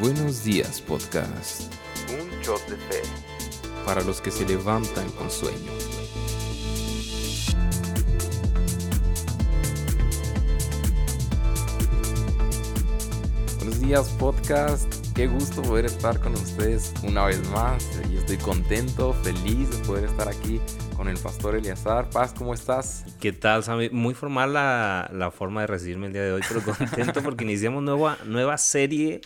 Buenos 0.00 0.44
días 0.44 0.80
podcast. 0.80 1.70
Un 2.08 2.40
shot 2.40 2.66
de 2.70 2.76
fe. 2.76 3.02
Para 3.84 4.00
los 4.00 4.22
que 4.22 4.30
se 4.30 4.46
levantan 4.48 5.06
con 5.10 5.30
sueño. 5.30 5.72
Buenos 13.58 13.80
días 13.80 14.08
podcast. 14.18 14.90
Qué 15.14 15.26
gusto 15.26 15.60
poder 15.60 15.84
estar 15.84 16.18
con 16.18 16.32
ustedes 16.32 16.94
una 17.02 17.26
vez 17.26 17.46
más. 17.50 17.86
Y 18.10 18.16
estoy 18.16 18.38
contento, 18.38 19.12
feliz 19.22 19.70
de 19.70 19.84
poder 19.84 20.06
estar 20.06 20.28
aquí 20.28 20.62
con 20.96 21.08
el 21.08 21.18
pastor 21.18 21.56
Eliazar. 21.56 22.08
Paz, 22.08 22.32
¿cómo 22.32 22.54
estás? 22.54 23.04
¿Qué 23.20 23.34
tal, 23.34 23.64
Sammy? 23.64 23.90
Muy 23.90 24.14
formal 24.14 24.54
la, 24.54 25.10
la 25.12 25.30
forma 25.30 25.60
de 25.60 25.66
recibirme 25.66 26.06
el 26.06 26.14
día 26.14 26.22
de 26.22 26.32
hoy, 26.32 26.42
pero 26.48 26.62
contento 26.78 27.22
porque 27.22 27.44
iniciamos 27.44 27.82
nueva, 27.82 28.16
nueva 28.24 28.56
serie 28.56 29.20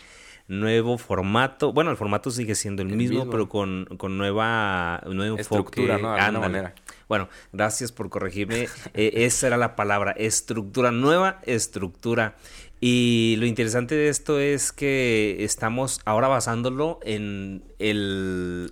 nuevo 0.48 0.98
formato. 0.98 1.72
Bueno, 1.72 1.90
el 1.90 1.96
formato 1.96 2.30
sigue 2.30 2.54
siendo 2.54 2.82
el, 2.82 2.88
mismo, 2.88 3.30
pero 3.30 3.48
con, 3.48 3.86
con 3.96 4.18
nueva 4.18 5.02
nuevo 5.06 5.38
estructura, 5.38 5.98
¿no? 5.98 6.14
De 6.14 6.38
manera. 6.38 6.74
Bueno, 7.08 7.28
gracias 7.52 7.92
por 7.92 8.10
corregirme. 8.10 8.68
Eh, 8.96 9.24
esa 9.24 9.48
era 9.48 9.56
la 9.56 9.74
palabra, 9.76 10.12
estructura, 10.12 10.92
nueva 10.92 11.40
estructura. 11.44 12.36
Y 12.80 13.36
lo 13.38 13.46
interesante 13.46 13.94
de 13.94 14.08
esto 14.08 14.38
es 14.38 14.72
que 14.72 15.38
estamos 15.40 16.00
ahora 16.04 16.28
basándolo 16.28 17.00
en 17.02 17.64
el, 17.78 18.70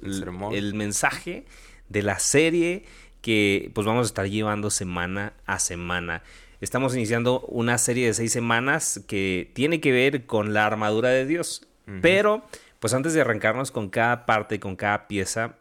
el, 0.53 0.75
mensaje 0.75 1.47
de 1.89 2.03
la 2.03 2.19
serie 2.19 2.85
que 3.21 3.71
pues 3.75 3.87
vamos 3.87 4.05
a 4.05 4.07
estar 4.07 4.29
llevando 4.29 4.71
semana 4.71 5.33
a 5.47 5.59
semana. 5.59 6.23
Estamos 6.63 6.95
iniciando 6.95 7.41
una 7.49 7.77
serie 7.77 8.07
de 8.07 8.15
seis 8.15 8.31
semanas 8.31 9.03
que 9.09 9.51
tiene 9.53 9.81
que 9.81 9.91
ver 9.91 10.27
con 10.27 10.55
la 10.55 10.65
armadura 10.65 11.09
de 11.09 11.27
Dios. 11.27 11.67
Pero, 12.01 12.45
pues 12.79 12.95
antes 12.95 13.15
de 13.15 13.21
arrancarnos 13.21 13.73
con 13.73 13.91
cada 13.91 14.27
parte, 14.27 14.61
con 14.61 14.77
cada 14.77 15.09
pieza, 15.09 15.57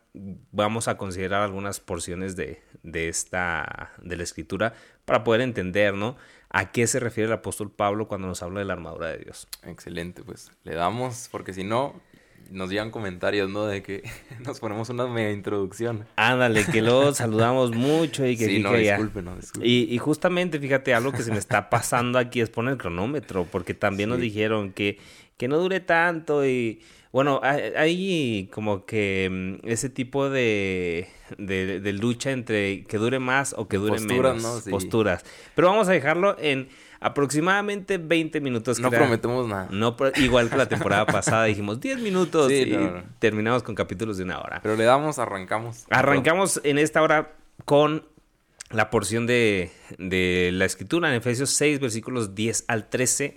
vamos 0.51 0.87
a 0.87 0.97
considerar 0.97 1.41
algunas 1.41 1.79
porciones 1.79 2.35
de, 2.35 2.61
de 2.83 3.09
esta, 3.09 3.93
de 4.03 4.15
la 4.15 4.21
escritura 4.21 4.75
para 5.05 5.23
poder 5.23 5.41
entender, 5.41 5.95
¿no? 5.95 6.17
¿A 6.51 6.71
qué 6.71 6.85
se 6.85 6.99
refiere 6.99 7.29
el 7.29 7.33
apóstol 7.33 7.71
Pablo 7.71 8.07
cuando 8.07 8.27
nos 8.27 8.43
habla 8.43 8.59
de 8.59 8.65
la 8.65 8.73
armadura 8.73 9.07
de 9.07 9.17
Dios? 9.17 9.47
Excelente, 9.63 10.21
pues 10.23 10.51
le 10.63 10.75
damos, 10.75 11.29
porque 11.31 11.51
si 11.51 11.63
no, 11.63 11.99
nos 12.51 12.69
llegan 12.69 12.91
comentarios, 12.91 13.49
¿no? 13.49 13.65
De 13.65 13.81
que 13.81 14.03
nos 14.45 14.59
ponemos 14.59 14.89
una 14.89 15.07
media 15.07 15.31
introducción. 15.31 16.05
Ándale, 16.15 16.65
que 16.65 16.81
luego 16.81 17.13
saludamos 17.13 17.71
mucho 17.71 18.25
y 18.25 18.37
que... 18.37 18.45
Sí, 18.45 18.59
no, 18.59 18.73
disculpe, 18.73 19.21
no, 19.21 19.37
Y, 19.61 19.93
y, 19.93 19.97
justamente, 19.97 20.59
fíjate, 20.59 20.93
algo 20.93 21.11
que 21.11 21.23
se 21.23 21.31
me 21.31 21.37
está 21.37 21.69
pasando 21.69 22.19
aquí 22.19 22.41
es 22.41 22.49
poner 22.49 22.73
el 22.73 22.77
cronómetro, 22.77 23.47
porque 23.49 23.73
también 23.73 24.09
nos 24.09 24.19
dijeron 24.19 24.73
que, 24.73 24.99
que 25.37 25.47
no 25.47 25.57
dure 25.57 25.79
tanto 25.79 26.45
y... 26.45 26.81
Bueno, 27.11 27.41
hay 27.43 28.49
como 28.53 28.85
que 28.85 29.27
mm, 29.29 29.67
ese 29.67 29.89
tipo 29.89 30.29
de, 30.29 31.09
de, 31.37 31.93
lucha 31.93 32.31
entre 32.31 32.85
que 32.85 32.97
dure 32.97 33.19
más 33.19 33.53
o 33.57 33.67
que 33.67 33.75
dure 33.75 33.99
menos. 33.99 34.65
¿no? 34.65 34.71
Posturas. 34.71 35.25
Pero 35.53 35.67
vamos 35.67 35.89
a 35.89 35.91
dejarlo 35.91 36.37
en 36.39 36.69
aproximadamente 37.01 37.97
20 37.97 38.39
minutos. 38.39 38.79
No 38.79 38.89
prometemos 38.89 39.47
nada. 39.47 39.67
No, 39.71 39.97
igual 40.17 40.49
que 40.49 40.55
la 40.55 40.69
temporada 40.69 41.05
pasada 41.07 41.45
dijimos 41.45 41.81
10 41.81 41.99
minutos 41.99 42.49
y 42.51 42.77
terminamos 43.19 43.63
con 43.63 43.75
capítulos 43.75 44.17
de 44.17 44.23
una 44.23 44.39
hora. 44.39 44.59
Pero 44.61 44.77
le 44.77 44.85
damos, 44.85 45.19
arrancamos. 45.19 45.85
Arrancamos 45.89 46.61
en 46.63 46.77
esta 46.77 47.01
hora 47.01 47.33
con 47.65 48.05
la 48.69 48.89
porción 48.91 49.25
de, 49.25 49.71
de 49.97 50.51
la 50.53 50.65
escritura 50.65 51.09
en 51.09 51.15
Efesios 51.15 51.49
6, 51.49 51.79
versículos 51.79 52.35
10 52.35 52.65
al 52.67 52.87
13. 52.87 53.35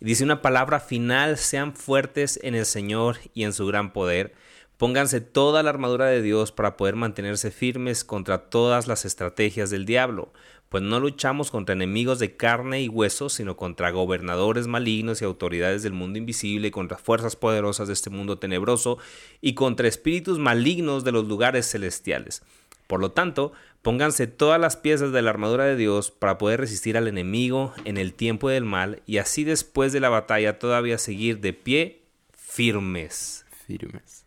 Dice 0.00 0.22
una 0.22 0.42
palabra 0.42 0.78
final, 0.78 1.38
sean 1.38 1.74
fuertes 1.74 2.38
en 2.42 2.54
el 2.54 2.66
Señor 2.66 3.16
y 3.32 3.44
en 3.44 3.54
su 3.54 3.66
gran 3.66 3.94
poder. 3.94 4.34
Pónganse 4.76 5.22
toda 5.22 5.62
la 5.62 5.70
armadura 5.70 6.04
de 6.04 6.20
Dios 6.20 6.52
para 6.52 6.76
poder 6.76 6.96
mantenerse 6.96 7.50
firmes 7.50 8.04
contra 8.04 8.50
todas 8.50 8.86
las 8.86 9.06
estrategias 9.06 9.70
del 9.70 9.86
diablo 9.86 10.34
pues 10.68 10.82
no 10.82 10.98
luchamos 10.98 11.50
contra 11.50 11.74
enemigos 11.74 12.18
de 12.18 12.36
carne 12.36 12.82
y 12.82 12.88
hueso, 12.88 13.28
sino 13.28 13.56
contra 13.56 13.90
gobernadores 13.90 14.66
malignos 14.66 15.22
y 15.22 15.24
autoridades 15.24 15.82
del 15.82 15.92
mundo 15.92 16.18
invisible, 16.18 16.70
contra 16.70 16.98
fuerzas 16.98 17.36
poderosas 17.36 17.86
de 17.86 17.94
este 17.94 18.10
mundo 18.10 18.38
tenebroso 18.38 18.98
y 19.40 19.54
contra 19.54 19.88
espíritus 19.88 20.38
malignos 20.38 21.04
de 21.04 21.12
los 21.12 21.26
lugares 21.26 21.70
celestiales. 21.70 22.42
Por 22.86 23.00
lo 23.00 23.12
tanto, 23.12 23.52
pónganse 23.82 24.26
todas 24.26 24.60
las 24.60 24.76
piezas 24.76 25.12
de 25.12 25.22
la 25.22 25.30
armadura 25.30 25.64
de 25.64 25.76
Dios 25.76 26.10
para 26.10 26.38
poder 26.38 26.60
resistir 26.60 26.96
al 26.96 27.08
enemigo 27.08 27.72
en 27.84 27.96
el 27.96 28.12
tiempo 28.12 28.48
del 28.48 28.64
mal 28.64 29.02
y 29.06 29.18
así 29.18 29.44
después 29.44 29.92
de 29.92 30.00
la 30.00 30.08
batalla 30.08 30.58
todavía 30.58 30.98
seguir 30.98 31.40
de 31.40 31.52
pie 31.52 32.02
firmes. 32.32 33.44
Firmes. 33.66 34.24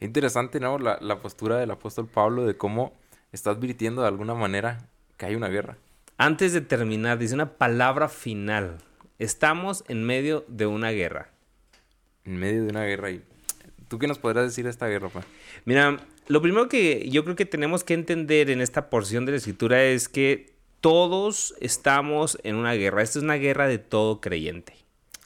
Interesante, 0.00 0.60
¿no? 0.60 0.78
La, 0.78 0.98
la 1.00 1.20
postura 1.20 1.56
del 1.56 1.70
apóstol 1.70 2.06
Pablo 2.06 2.46
de 2.46 2.56
cómo 2.56 2.92
está 3.32 3.50
advirtiendo 3.50 4.02
de 4.02 4.08
alguna 4.08 4.34
manera 4.34 4.86
que 5.18 5.26
hay 5.26 5.34
una 5.34 5.48
guerra. 5.48 5.76
Antes 6.16 6.52
de 6.54 6.62
terminar, 6.62 7.18
dice 7.18 7.34
una 7.34 7.58
palabra 7.58 8.08
final. 8.08 8.78
Estamos 9.18 9.84
en 9.88 10.04
medio 10.04 10.44
de 10.48 10.66
una 10.66 10.90
guerra. 10.90 11.30
En 12.24 12.38
medio 12.38 12.64
de 12.64 12.70
una 12.70 12.84
guerra. 12.84 13.10
¿Y 13.10 13.22
tú 13.88 13.98
qué 13.98 14.06
nos 14.06 14.18
podrás 14.18 14.46
decir 14.46 14.64
de 14.64 14.70
esta 14.70 14.86
guerra, 14.86 15.10
pa? 15.10 15.24
Mira, 15.64 15.98
lo 16.28 16.40
primero 16.40 16.68
que 16.68 17.08
yo 17.10 17.24
creo 17.24 17.36
que 17.36 17.46
tenemos 17.46 17.84
que 17.84 17.94
entender 17.94 18.48
en 18.50 18.60
esta 18.60 18.90
porción 18.90 19.26
de 19.26 19.32
la 19.32 19.38
escritura 19.38 19.82
es 19.84 20.08
que 20.08 20.54
todos 20.80 21.54
estamos 21.60 22.38
en 22.44 22.54
una 22.54 22.72
guerra. 22.74 23.02
Esta 23.02 23.18
es 23.18 23.24
una 23.24 23.34
guerra 23.34 23.66
de 23.66 23.78
todo 23.78 24.20
creyente. 24.20 24.74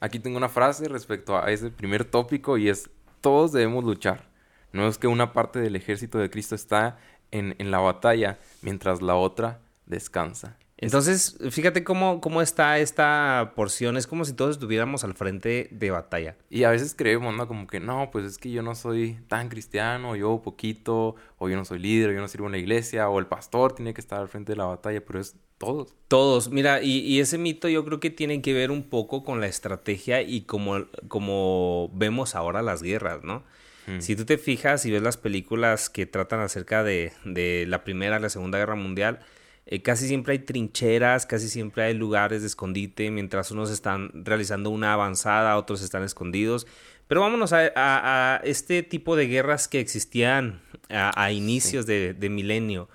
Aquí 0.01 0.19
tengo 0.19 0.37
una 0.37 0.49
frase 0.49 0.89
respecto 0.89 1.39
a 1.39 1.51
ese 1.51 1.71
primer 1.71 2.05
tópico 2.05 2.57
y 2.57 2.69
es, 2.69 2.91
todos 3.21 3.53
debemos 3.53 3.85
luchar. 3.85 4.29
No 4.73 4.89
es 4.89 4.97
que 4.97 5.07
una 5.07 5.33
parte 5.33 5.59
del 5.61 5.77
ejército 5.77 6.19
de 6.19 6.31
Cristo 6.31 6.55
está 6.55 6.99
en, 7.31 7.55
en 7.59 7.71
la 7.71 7.79
batalla 7.79 8.39
mientras 8.63 9.03
la 9.03 9.15
otra 9.15 9.62
descansa. 9.87 10.59
Entonces, 10.83 11.39
fíjate 11.51 11.85
cómo, 11.85 12.21
cómo 12.21 12.43
está 12.43 12.81
esta 12.81 13.53
porción. 13.55 13.97
Es 13.97 14.09
como 14.09 14.25
si 14.25 14.33
todos 14.33 14.57
estuviéramos 14.57 15.05
al 15.05 15.15
frente 15.15 15.69
de 15.71 15.93
batalla. 15.93 16.37
Y 16.51 16.65
a 16.65 16.71
veces 16.71 16.97
creemos, 16.99 17.37
¿no? 17.37 17.47
Como 17.47 17.69
que 17.69 17.79
no, 17.79 18.11
pues 18.11 18.25
es 18.25 18.37
que 18.37 18.51
yo 18.51 18.63
no 18.63 18.75
soy 18.75 19.17
tan 19.29 19.49
cristiano, 19.49 20.17
yo 20.17 20.43
poquito, 20.43 21.15
o 21.39 21.49
yo 21.49 21.57
no 21.57 21.65
soy 21.65 21.79
líder, 21.79 22.11
o 22.11 22.13
yo 22.15 22.21
no 22.21 22.27
sirvo 22.27 22.47
en 22.47 22.53
la 22.53 22.59
iglesia, 22.59 23.09
o 23.09 23.21
el 23.21 23.27
pastor 23.27 23.77
tiene 23.77 23.95
que 23.95 24.01
estar 24.01 24.21
al 24.21 24.27
frente 24.27 24.53
de 24.53 24.57
la 24.57 24.65
batalla, 24.65 25.05
pero 25.07 25.21
es 25.21 25.37
todos. 25.57 25.95
Todos. 26.09 26.51
Mira, 26.51 26.83
y, 26.83 26.99
y 26.99 27.21
ese 27.21 27.39
mito 27.39 27.69
yo 27.69 27.85
creo 27.85 28.01
que 28.01 28.11
tiene 28.11 28.43
que 28.43 28.53
ver 28.53 28.73
un 28.73 28.83
poco 28.83 29.23
con 29.23 29.41
la 29.41 29.47
estrategia 29.47 30.23
y 30.23 30.41
como, 30.41 30.87
como 31.07 31.93
vemos 31.95 32.35
ahora 32.35 32.61
las 32.61 32.83
guerras, 32.83 33.23
¿no? 33.23 33.45
Mm. 33.87 34.01
Si 34.01 34.17
tú 34.17 34.25
te 34.25 34.37
fijas 34.37 34.85
y 34.85 34.91
ves 34.91 35.03
las 35.03 35.17
películas 35.17 35.91
que 35.91 36.07
tratan 36.07 36.41
acerca 36.41 36.83
de, 36.83 37.13
de 37.25 37.67
la 37.69 37.85
Primera 37.85 38.19
y 38.19 38.23
la 38.23 38.31
Segunda 38.31 38.59
Guerra 38.59 38.75
Mundial, 38.75 39.21
eh, 39.67 39.81
casi 39.81 40.09
siempre 40.09 40.33
hay 40.33 40.39
trincheras, 40.41 41.25
casi 41.25 41.49
siempre 41.49 41.85
hay 41.85 41.95
lugares 41.95 42.43
de 42.43 42.49
escondite, 42.49 43.11
mientras 43.11 43.51
unos 43.51 43.71
están 43.71 44.11
realizando 44.13 44.71
una 44.71 44.93
avanzada, 44.93 45.57
otros 45.57 45.83
están 45.83 46.03
escondidos. 46.03 46.67
Pero 47.07 47.21
vámonos 47.21 47.53
a, 47.53 48.41
este 48.45 48.83
tipo 48.83 49.17
de 49.17 49.27
guerras 49.27 49.69
que 49.69 49.81
existían 49.81 50.63
a, 50.89 51.31
inicios 51.31 51.87
de, 51.87 52.17
milenio. 52.31 52.89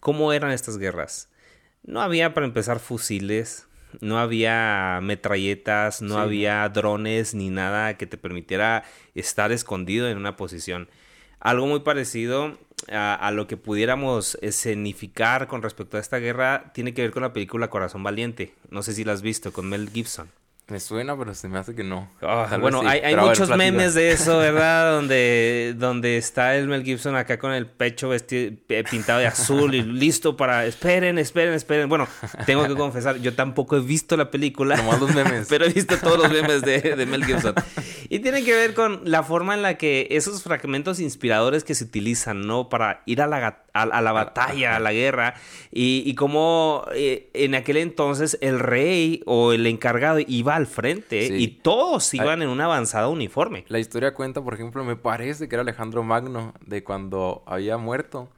¿Cómo 0.00 0.32
eran 0.32 0.52
estas 0.52 0.78
guerras? 0.78 1.28
No 1.84 2.00
había 2.00 2.34
para 2.34 2.46
empezar 2.46 2.80
fusiles, 2.80 3.66
no 4.00 4.18
había 4.18 5.00
metralletas, 5.02 6.02
no 6.02 6.18
había 6.18 6.68
drones 6.68 7.34
ni 7.34 7.50
nada 7.50 7.96
que 7.96 8.06
te 8.06 8.16
permitiera 8.16 8.84
estar 9.14 9.52
escondido 9.52 10.08
en 10.08 10.16
una 10.16 10.36
posición. 10.36 10.88
Algo 11.40 11.66
muy 11.66 11.80
parecido 11.80 12.58
a, 12.90 13.30
lo 13.32 13.46
que 13.46 13.56
pudiéramos 13.56 14.38
escenificar 14.40 15.46
con 15.46 15.62
respecto 15.62 15.96
a 15.96 16.00
esta 16.00 16.18
guerra 16.18 16.72
tiene 16.72 16.94
que 16.94 17.02
ver 17.02 17.10
con 17.10 17.22
la 17.22 17.32
película 17.32 17.70
Corazón 17.70 18.02
Valiente. 18.02 18.54
No 18.70 18.82
sé 18.82 18.92
si 18.92 19.04
la 19.04 19.12
has 19.12 19.22
visto, 19.22 19.52
con 19.52 19.68
Mel 19.68 19.90
Gibson. 19.90 20.28
Me 20.68 20.80
suena, 20.80 21.16
pero 21.16 21.34
se 21.34 21.48
me 21.48 21.58
hace 21.58 21.74
que 21.74 21.82
no. 21.82 22.10
Ah, 22.20 22.58
bueno, 22.60 22.82
hay, 22.84 23.16
muchos 23.16 23.48
memes 23.56 23.94
de 23.94 24.10
eso, 24.10 24.36
¿verdad? 24.38 24.96
donde, 24.96 25.74
donde 25.78 26.18
está 26.18 26.56
el 26.56 26.68
Mel 26.68 26.84
Gibson 26.84 27.16
acá 27.16 27.38
con 27.38 27.52
el 27.52 27.66
pecho 27.66 28.10
vestido, 28.10 28.54
pintado 28.90 29.20
de 29.20 29.26
azul 29.26 29.74
y 29.74 29.82
listo 29.82 30.36
para... 30.36 30.66
Esperen, 30.66 31.18
esperen, 31.18 31.54
esperen. 31.54 31.88
Bueno, 31.88 32.06
tengo 32.44 32.68
que 32.68 32.74
confesar, 32.74 33.16
yo 33.16 33.32
tampoco 33.34 33.78
he 33.78 33.80
visto 33.80 34.14
la 34.18 34.30
película. 34.30 34.76
Nomás 34.76 35.00
los 35.00 35.14
memes. 35.14 35.46
Pero 35.48 35.64
he 35.64 35.72
visto 35.72 35.96
todos 35.96 36.18
los 36.18 36.30
memes 36.30 36.60
de, 36.60 36.80
de 36.96 37.06
Mel 37.06 37.24
Gibson. 37.24 37.54
Y 38.10 38.18
tiene 38.18 38.44
que 38.44 38.52
ver 38.52 38.74
con 38.74 39.00
la 39.04 39.22
forma 39.22 39.54
en 39.54 39.62
la 39.62 39.78
que 39.78 40.06
esos 40.10 40.42
fragmentos 40.42 41.00
inspiradores 41.00 41.64
que 41.64 41.74
se 41.74 41.84
utilizan, 41.84 42.46
¿no? 42.46 42.68
Para 42.68 43.02
ir 43.06 43.22
a 43.22 43.26
la, 43.26 43.64
a, 43.72 44.02
la 44.02 44.12
batalla, 44.12 44.76
a 44.76 44.80
la 44.80 44.92
guerra. 44.92 45.34
Y, 45.72 46.02
y 46.04 46.14
cómo 46.14 46.84
eh, 46.94 47.30
en 47.32 47.54
aquel 47.54 47.78
entonces 47.78 48.36
el 48.42 48.58
rey 48.58 49.22
o 49.24 49.52
el 49.52 49.66
encargado 49.66 50.18
iba 50.26 50.57
al 50.58 50.66
frente 50.66 51.38
y 51.38 51.48
todos 51.48 52.12
iban 52.14 52.42
en 52.42 52.48
una 52.48 52.64
avanzada 52.64 53.08
uniforme. 53.08 53.64
La 53.68 53.78
historia 53.78 54.12
cuenta, 54.12 54.42
por 54.42 54.54
ejemplo, 54.54 54.84
me 54.84 54.96
parece 54.96 55.48
que 55.48 55.54
era 55.54 55.62
Alejandro 55.62 56.02
Magno, 56.02 56.52
de 56.66 56.84
cuando 56.84 57.42
había 57.46 57.78
muerto. 57.78 58.28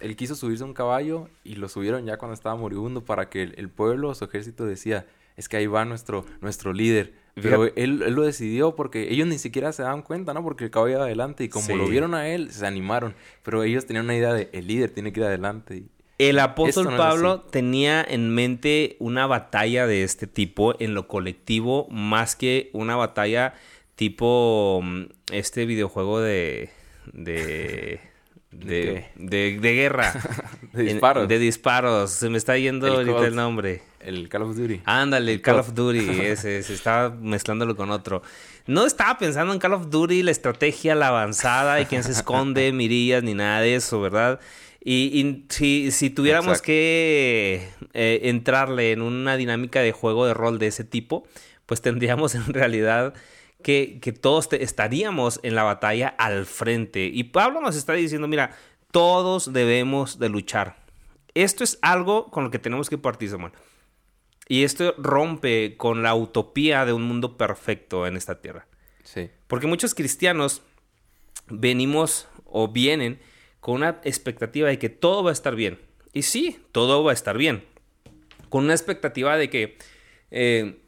él 0.00 0.16
quiso 0.16 0.34
subirse 0.34 0.62
a 0.62 0.66
un 0.66 0.74
caballo 0.74 1.28
y 1.44 1.56
lo 1.56 1.68
subieron 1.68 2.06
ya 2.06 2.16
cuando 2.16 2.34
estaba 2.34 2.56
moribundo 2.56 3.04
para 3.04 3.28
que 3.28 3.42
el, 3.42 3.68
pueblo, 3.68 4.14
su 4.14 4.24
ejército 4.24 4.64
decía, 4.64 5.06
es 5.36 5.48
que 5.48 5.56
ahí 5.56 5.66
va 5.66 5.84
nuestro, 5.84 6.24
nuestro 6.40 6.72
líder. 6.72 7.14
Pero 7.34 7.64
él, 7.76 7.98
lo 8.14 8.22
decidió 8.22 8.74
porque 8.74 9.10
ellos 9.12 9.26
ni 9.26 9.38
siquiera 9.38 9.72
se 9.72 9.82
daban 9.82 10.02
cuenta, 10.02 10.34
¿no? 10.34 10.42
Porque 10.42 10.64
el 10.64 10.70
cabo 10.70 10.88
iba 10.88 11.02
adelante 11.02 11.44
y 11.44 11.48
como 11.48 11.76
lo 11.76 11.86
vieron 11.86 12.14
a 12.14 12.28
él, 12.28 12.52
se 12.52 12.66
animaron. 12.66 13.14
Pero 13.42 13.62
ellos 13.62 13.86
tenían 13.86 14.04
una 14.04 14.16
idea 14.16 14.32
de 14.32 14.50
el 14.52 14.66
líder 14.66 14.90
tiene 14.90 15.12
que 15.12 15.20
ir 15.20 15.26
adelante. 15.26 15.84
El 16.28 16.38
apóstol 16.38 16.96
Pablo 16.96 17.40
tenía 17.40 18.04
en 18.06 18.34
mente 18.34 18.96
una 18.98 19.26
batalla 19.26 19.86
de 19.86 20.02
este 20.02 20.26
tipo 20.26 20.74
en 20.78 20.94
lo 20.94 21.08
colectivo 21.08 21.88
más 21.90 22.36
que 22.36 22.70
una 22.72 22.96
batalla 22.96 23.54
tipo 23.94 24.80
mm, 24.82 25.04
este 25.32 25.66
videojuego 25.66 26.20
de 26.20 26.70
de 27.12 28.00
de, 28.50 29.06
de, 29.16 29.74
guerra. 29.74 30.12
de 30.72 30.82
disparos. 30.82 31.28
de 31.28 31.38
disparos. 31.38 32.10
Se 32.10 32.28
me 32.28 32.38
está 32.38 32.56
yendo 32.58 32.86
el 32.86 32.94
ahorita 33.08 33.26
el 33.28 33.36
nombre. 33.36 33.82
El 34.00 34.28
Call 34.28 34.42
of 34.42 34.56
Duty. 34.56 34.82
Ándale, 34.84 35.32
el 35.32 35.40
Call 35.40 35.60
of 35.60 35.74
Duty. 35.74 35.98
ese, 36.20 36.62
se 36.62 36.74
estaba 36.74 37.10
mezclándolo 37.10 37.76
con 37.76 37.90
otro. 37.90 38.22
No 38.66 38.86
estaba 38.86 39.18
pensando 39.18 39.52
en 39.52 39.58
Call 39.58 39.74
of 39.74 39.90
Duty, 39.90 40.22
la 40.22 40.30
estrategia, 40.30 40.94
la 40.94 41.08
avanzada 41.08 41.80
y 41.80 41.86
quién 41.86 42.02
se 42.02 42.12
esconde, 42.12 42.72
mirillas, 42.72 43.22
ni 43.22 43.34
nada 43.34 43.60
de 43.60 43.74
eso, 43.74 44.00
¿verdad? 44.00 44.40
Y, 44.82 45.44
si, 45.50 45.90
si, 45.90 46.08
tuviéramos 46.08 46.62
que 46.62 47.68
eh, 47.92 48.20
entrarle 48.24 48.92
en 48.92 49.02
una 49.02 49.36
dinámica 49.36 49.80
de 49.80 49.92
juego 49.92 50.24
de 50.24 50.32
rol 50.32 50.58
de 50.58 50.68
ese 50.68 50.84
tipo, 50.84 51.26
pues 51.66 51.82
tendríamos 51.82 52.34
en 52.34 52.46
realidad 52.46 53.14
que, 53.62 54.00
todos 54.20 54.48
estaríamos 54.52 55.38
en 55.42 55.54
la 55.54 55.64
batalla 55.64 56.08
al 56.08 56.46
frente. 56.46 57.10
Y 57.12 57.24
Pablo 57.24 57.60
nos 57.60 57.76
está 57.76 57.92
diciendo, 57.92 58.26
mira, 58.26 58.56
todos 58.90 59.52
debemos 59.52 60.18
de 60.18 60.28
luchar. 60.30 60.76
Esto 61.34 61.62
es 61.62 61.78
algo 61.82 62.30
con 62.30 62.44
lo 62.44 62.50
que 62.50 62.58
tenemos 62.58 62.88
que 62.88 62.98
partir, 62.98 63.30
Samuel. 63.30 63.52
Y 64.48 64.64
esto 64.64 64.94
rompe 64.98 65.76
con 65.76 66.02
la 66.02 66.14
utopía 66.14 66.84
de 66.84 66.92
un 66.92 67.02
mundo 67.02 67.36
perfecto 67.36 68.06
en 68.06 68.16
esta 68.16 68.40
tierra. 68.40 68.66
Sí. 69.04 69.30
Porque 69.46 69.68
muchos 69.68 69.94
cristianos 69.94 70.62
venimos 71.48 72.28
o 72.46 72.68
vienen 72.68 73.20
con 73.60 73.76
una 73.76 74.00
expectativa 74.04 74.68
de 74.68 74.78
que 74.78 74.88
todo 74.88 75.22
va 75.22 75.30
a 75.30 75.32
estar 75.32 75.54
bien. 75.54 75.78
Y 76.12 76.22
sí, 76.22 76.58
todo 76.72 77.04
va 77.04 77.12
a 77.12 77.14
estar 77.14 77.38
bien. 77.38 77.64
Con 78.48 78.64
una 78.64 78.74
expectativa 78.74 79.36
de 79.36 79.48
que 79.48 79.78
eh, 80.30 80.80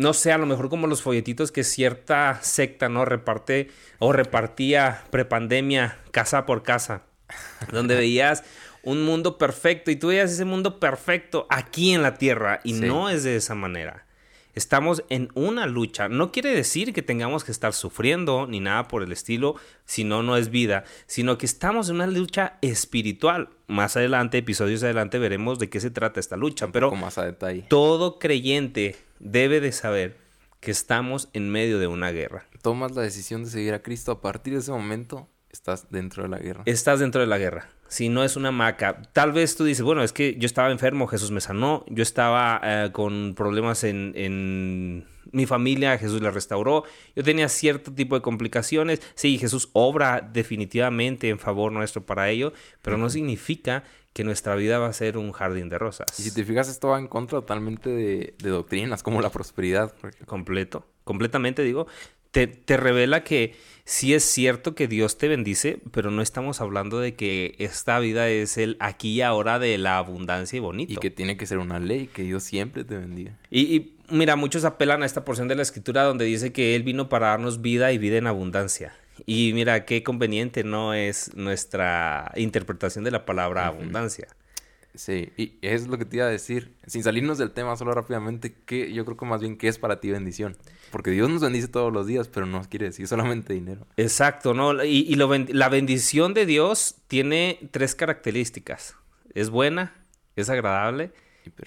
no 0.00 0.14
sé, 0.14 0.32
a 0.32 0.38
lo 0.38 0.46
mejor 0.46 0.70
como 0.70 0.86
los 0.86 1.02
folletitos 1.02 1.52
que 1.52 1.62
cierta 1.62 2.38
secta, 2.42 2.88
¿no? 2.88 3.04
Reparte 3.04 3.68
o 3.98 4.12
repartía 4.12 5.04
prepandemia 5.10 5.98
casa 6.10 6.46
por 6.46 6.62
casa, 6.62 7.02
donde 7.72 7.96
veías 7.96 8.42
un 8.82 9.04
mundo 9.04 9.36
perfecto 9.36 9.90
y 9.90 9.96
tú 9.96 10.08
veías 10.08 10.32
ese 10.32 10.46
mundo 10.46 10.80
perfecto 10.80 11.46
aquí 11.50 11.92
en 11.92 12.02
la 12.02 12.14
tierra 12.14 12.60
y 12.64 12.72
no 12.72 13.10
es 13.10 13.24
de 13.24 13.36
esa 13.36 13.54
manera. 13.54 14.06
Estamos 14.54 15.04
en 15.08 15.28
una 15.34 15.66
lucha. 15.66 16.08
No 16.08 16.32
quiere 16.32 16.50
decir 16.50 16.92
que 16.92 17.02
tengamos 17.02 17.44
que 17.44 17.52
estar 17.52 17.72
sufriendo 17.72 18.46
ni 18.46 18.60
nada 18.60 18.88
por 18.88 19.02
el 19.02 19.12
estilo, 19.12 19.56
si 19.84 20.04
no, 20.04 20.22
no 20.22 20.36
es 20.36 20.50
vida, 20.50 20.84
sino 21.06 21.38
que 21.38 21.46
estamos 21.46 21.88
en 21.88 21.96
una 21.96 22.06
lucha 22.06 22.58
espiritual. 22.62 23.50
Más 23.66 23.96
adelante, 23.96 24.38
episodios 24.38 24.82
adelante, 24.82 25.18
veremos 25.18 25.58
de 25.58 25.68
qué 25.68 25.80
se 25.80 25.90
trata 25.90 26.20
esta 26.20 26.36
lucha. 26.36 26.68
Pero 26.72 26.90
más 26.92 27.18
a 27.18 27.24
detalle. 27.24 27.64
todo 27.68 28.18
creyente 28.18 28.96
debe 29.20 29.60
de 29.60 29.72
saber 29.72 30.16
que 30.60 30.70
estamos 30.70 31.28
en 31.32 31.50
medio 31.50 31.78
de 31.78 31.86
una 31.86 32.10
guerra. 32.10 32.46
Tomas 32.62 32.92
la 32.92 33.02
decisión 33.02 33.44
de 33.44 33.50
seguir 33.50 33.74
a 33.74 33.82
Cristo 33.82 34.12
a 34.12 34.20
partir 34.20 34.52
de 34.52 34.60
ese 34.60 34.72
momento, 34.72 35.28
estás 35.50 35.90
dentro 35.90 36.22
de 36.22 36.28
la 36.28 36.38
guerra. 36.38 36.62
Estás 36.66 37.00
dentro 37.00 37.20
de 37.20 37.26
la 37.26 37.38
guerra 37.38 37.68
si 37.90 38.08
no 38.08 38.22
es 38.22 38.36
una 38.36 38.52
maca. 38.52 39.02
Tal 39.12 39.32
vez 39.32 39.56
tú 39.56 39.64
dices, 39.64 39.84
bueno, 39.84 40.02
es 40.02 40.12
que 40.12 40.36
yo 40.38 40.46
estaba 40.46 40.70
enfermo, 40.70 41.08
Jesús 41.08 41.32
me 41.32 41.40
sanó, 41.40 41.84
yo 41.88 42.02
estaba 42.02 42.60
eh, 42.62 42.90
con 42.92 43.34
problemas 43.34 43.84
en, 43.84 44.12
en, 44.14 45.06
mi 45.32 45.46
familia, 45.46 45.98
Jesús 45.98 46.22
la 46.22 46.30
restauró, 46.30 46.84
yo 47.14 47.22
tenía 47.22 47.48
cierto 47.48 47.92
tipo 47.92 48.16
de 48.16 48.22
complicaciones, 48.22 49.00
sí, 49.14 49.38
Jesús 49.38 49.70
obra 49.74 50.28
definitivamente 50.32 51.28
en 51.28 51.38
favor 51.38 51.70
nuestro 51.70 52.04
para 52.04 52.30
ello, 52.30 52.52
pero 52.82 52.96
no 52.96 53.10
significa 53.10 53.84
que 54.12 54.24
nuestra 54.24 54.56
vida 54.56 54.78
va 54.78 54.88
a 54.88 54.92
ser 54.92 55.16
un 55.16 55.30
jardín 55.30 55.68
de 55.68 55.78
rosas. 55.78 56.06
Y 56.18 56.22
si 56.22 56.34
te 56.34 56.44
fijas, 56.44 56.68
esto 56.68 56.88
va 56.88 56.98
en 56.98 57.06
contra 57.06 57.40
totalmente 57.40 57.90
de, 57.90 58.34
de 58.38 58.50
doctrinas 58.50 59.04
como 59.04 59.20
la 59.20 59.30
prosperidad. 59.30 59.94
Completo, 60.26 60.84
completamente 61.04 61.62
digo, 61.62 61.86
te, 62.30 62.46
te 62.46 62.76
revela 62.76 63.24
que 63.24 63.54
sí 63.84 64.14
es 64.14 64.22
cierto 64.22 64.74
que 64.74 64.86
Dios 64.86 65.18
te 65.18 65.26
bendice, 65.26 65.80
pero 65.90 66.10
no 66.10 66.22
estamos 66.22 66.60
hablando 66.60 67.00
de 67.00 67.14
que 67.14 67.56
esta 67.58 67.98
vida 67.98 68.28
es 68.28 68.56
el 68.56 68.76
aquí 68.78 69.14
y 69.14 69.22
ahora 69.22 69.58
de 69.58 69.76
la 69.78 69.98
abundancia 69.98 70.56
y 70.56 70.60
bonito. 70.60 70.92
Y 70.92 70.96
que 70.96 71.10
tiene 71.10 71.36
que 71.36 71.46
ser 71.46 71.58
una 71.58 71.80
ley, 71.80 72.06
que 72.06 72.22
Dios 72.22 72.44
siempre 72.44 72.84
te 72.84 72.96
bendiga. 72.96 73.36
Y, 73.50 73.94
mira, 74.08 74.36
muchos 74.36 74.64
apelan 74.64 75.02
a 75.02 75.06
esta 75.06 75.24
porción 75.24 75.48
de 75.48 75.56
la 75.56 75.62
escritura 75.62 76.04
donde 76.04 76.24
dice 76.24 76.52
que 76.52 76.76
Él 76.76 76.84
vino 76.84 77.08
para 77.08 77.28
darnos 77.28 77.62
vida 77.62 77.92
y 77.92 77.98
vida 77.98 78.16
en 78.18 78.28
abundancia. 78.28 78.94
Y 79.26 79.50
mira, 79.54 79.84
qué 79.84 80.02
conveniente 80.02 80.64
no 80.64 80.94
es 80.94 81.34
nuestra 81.34 82.32
interpretación 82.36 83.04
de 83.04 83.10
la 83.10 83.26
palabra 83.26 83.66
abundancia. 83.66 84.28
Sí, 84.94 85.32
y 85.36 85.58
es 85.62 85.86
lo 85.86 85.98
que 85.98 86.04
te 86.04 86.16
iba 86.16 86.26
a 86.26 86.30
decir. 86.30 86.74
Sin 86.86 87.02
salirnos 87.02 87.38
del 87.38 87.52
tema, 87.52 87.76
solo 87.76 87.92
rápidamente, 87.92 88.54
que 88.66 88.92
yo 88.92 89.04
creo 89.04 89.16
que 89.16 89.24
más 89.26 89.40
bien, 89.40 89.56
¿qué 89.56 89.68
es 89.68 89.78
para 89.78 90.00
ti 90.00 90.10
bendición? 90.10 90.56
Porque 90.90 91.10
Dios 91.10 91.30
nos 91.30 91.42
bendice 91.42 91.68
todos 91.68 91.92
los 91.92 92.06
días, 92.06 92.28
pero 92.28 92.46
no 92.46 92.62
quiere 92.68 92.86
decir 92.86 93.06
solamente 93.06 93.52
dinero. 93.52 93.86
Exacto, 93.96 94.54
¿no? 94.54 94.84
Y, 94.84 95.14
la 95.14 95.68
bendición 95.68 96.34
de 96.34 96.46
Dios 96.46 96.96
tiene 97.06 97.58
tres 97.70 97.94
características. 97.94 98.96
Es 99.34 99.50
buena, 99.50 99.94
es 100.36 100.50
agradable 100.50 101.12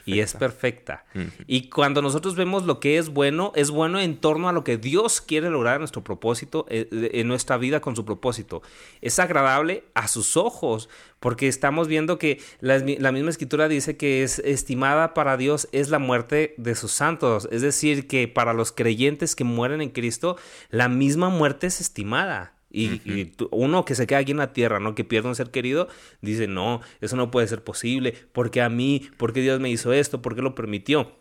y, 0.06 0.20
es 0.20 0.34
perfecta. 0.34 1.06
Y 1.48 1.70
cuando 1.70 2.02
nosotros 2.02 2.36
vemos 2.36 2.66
lo 2.66 2.80
que 2.80 2.98
es 2.98 3.10
bueno, 3.10 3.52
es 3.56 3.72
bueno 3.72 4.00
en 4.00 4.18
torno 4.18 4.50
a 4.50 4.54
lo 4.54 4.64
que 4.64 4.78
Dios 4.78 5.22
quiere 5.22 5.50
lograr 5.50 5.76
en 5.76 5.82
nuestro 5.82 6.04
propósito, 6.04 6.66
eh, 6.70 6.88
en 7.14 7.28
nuestra 7.28 7.58
vida 7.58 7.80
con 7.80 7.96
su 7.96 8.06
propósito. 8.06 8.62
Es 9.02 9.20
agradable 9.20 9.86
a 9.94 10.08
sus 10.08 10.38
ojos, 10.38 10.90
porque 11.20 11.48
estamos 11.48 11.88
viendo 11.88 12.18
que 12.18 12.42
la, 12.60 12.80
la, 12.80 13.12
misma 13.12 13.30
escritura 13.30 13.68
dice 13.68 13.96
que 13.96 14.24
es 14.24 14.40
estimada 14.40 15.14
para 15.14 15.38
Dios 15.38 15.70
es 15.72 15.90
la 15.90 16.00
muerte 16.00 16.54
de 16.58 16.76
sus 16.76 16.92
santos. 16.92 17.48
Es 17.52 17.62
decir, 17.62 18.08
que 18.08 18.28
para 18.28 18.54
los 18.54 18.72
creyentes 18.72 19.36
que 19.36 19.44
mueren 19.44 19.82
en 19.82 19.90
Cristo, 19.90 20.38
la 20.70 20.90
misma 20.90 21.30
muerte 21.30 21.68
es 21.68 21.80
estimada. 21.80 22.54
Y, 22.74 23.32
uno 23.52 23.86
que 23.86 23.94
se 23.94 24.08
queda 24.08 24.20
aquí 24.20 24.32
en 24.32 24.38
la 24.38 24.52
tierra, 24.52 24.80
¿no? 24.80 24.96
Que 24.96 25.04
pierde 25.04 25.30
un 25.30 25.36
ser 25.36 25.52
querido, 25.52 25.88
dice, 26.22 26.48
no, 26.48 26.82
eso 27.02 27.16
no 27.16 27.30
puede 27.30 27.48
ser 27.48 27.64
posible, 27.64 28.16
porque 28.32 28.62
a 28.62 28.70
mí, 28.70 29.10
porque 29.18 29.42
Dios 29.42 29.60
me 29.60 29.70
hizo 29.70 29.94
esto, 29.94 30.22
porque 30.22 30.42
lo 30.42 30.56
permitió. 30.56 31.12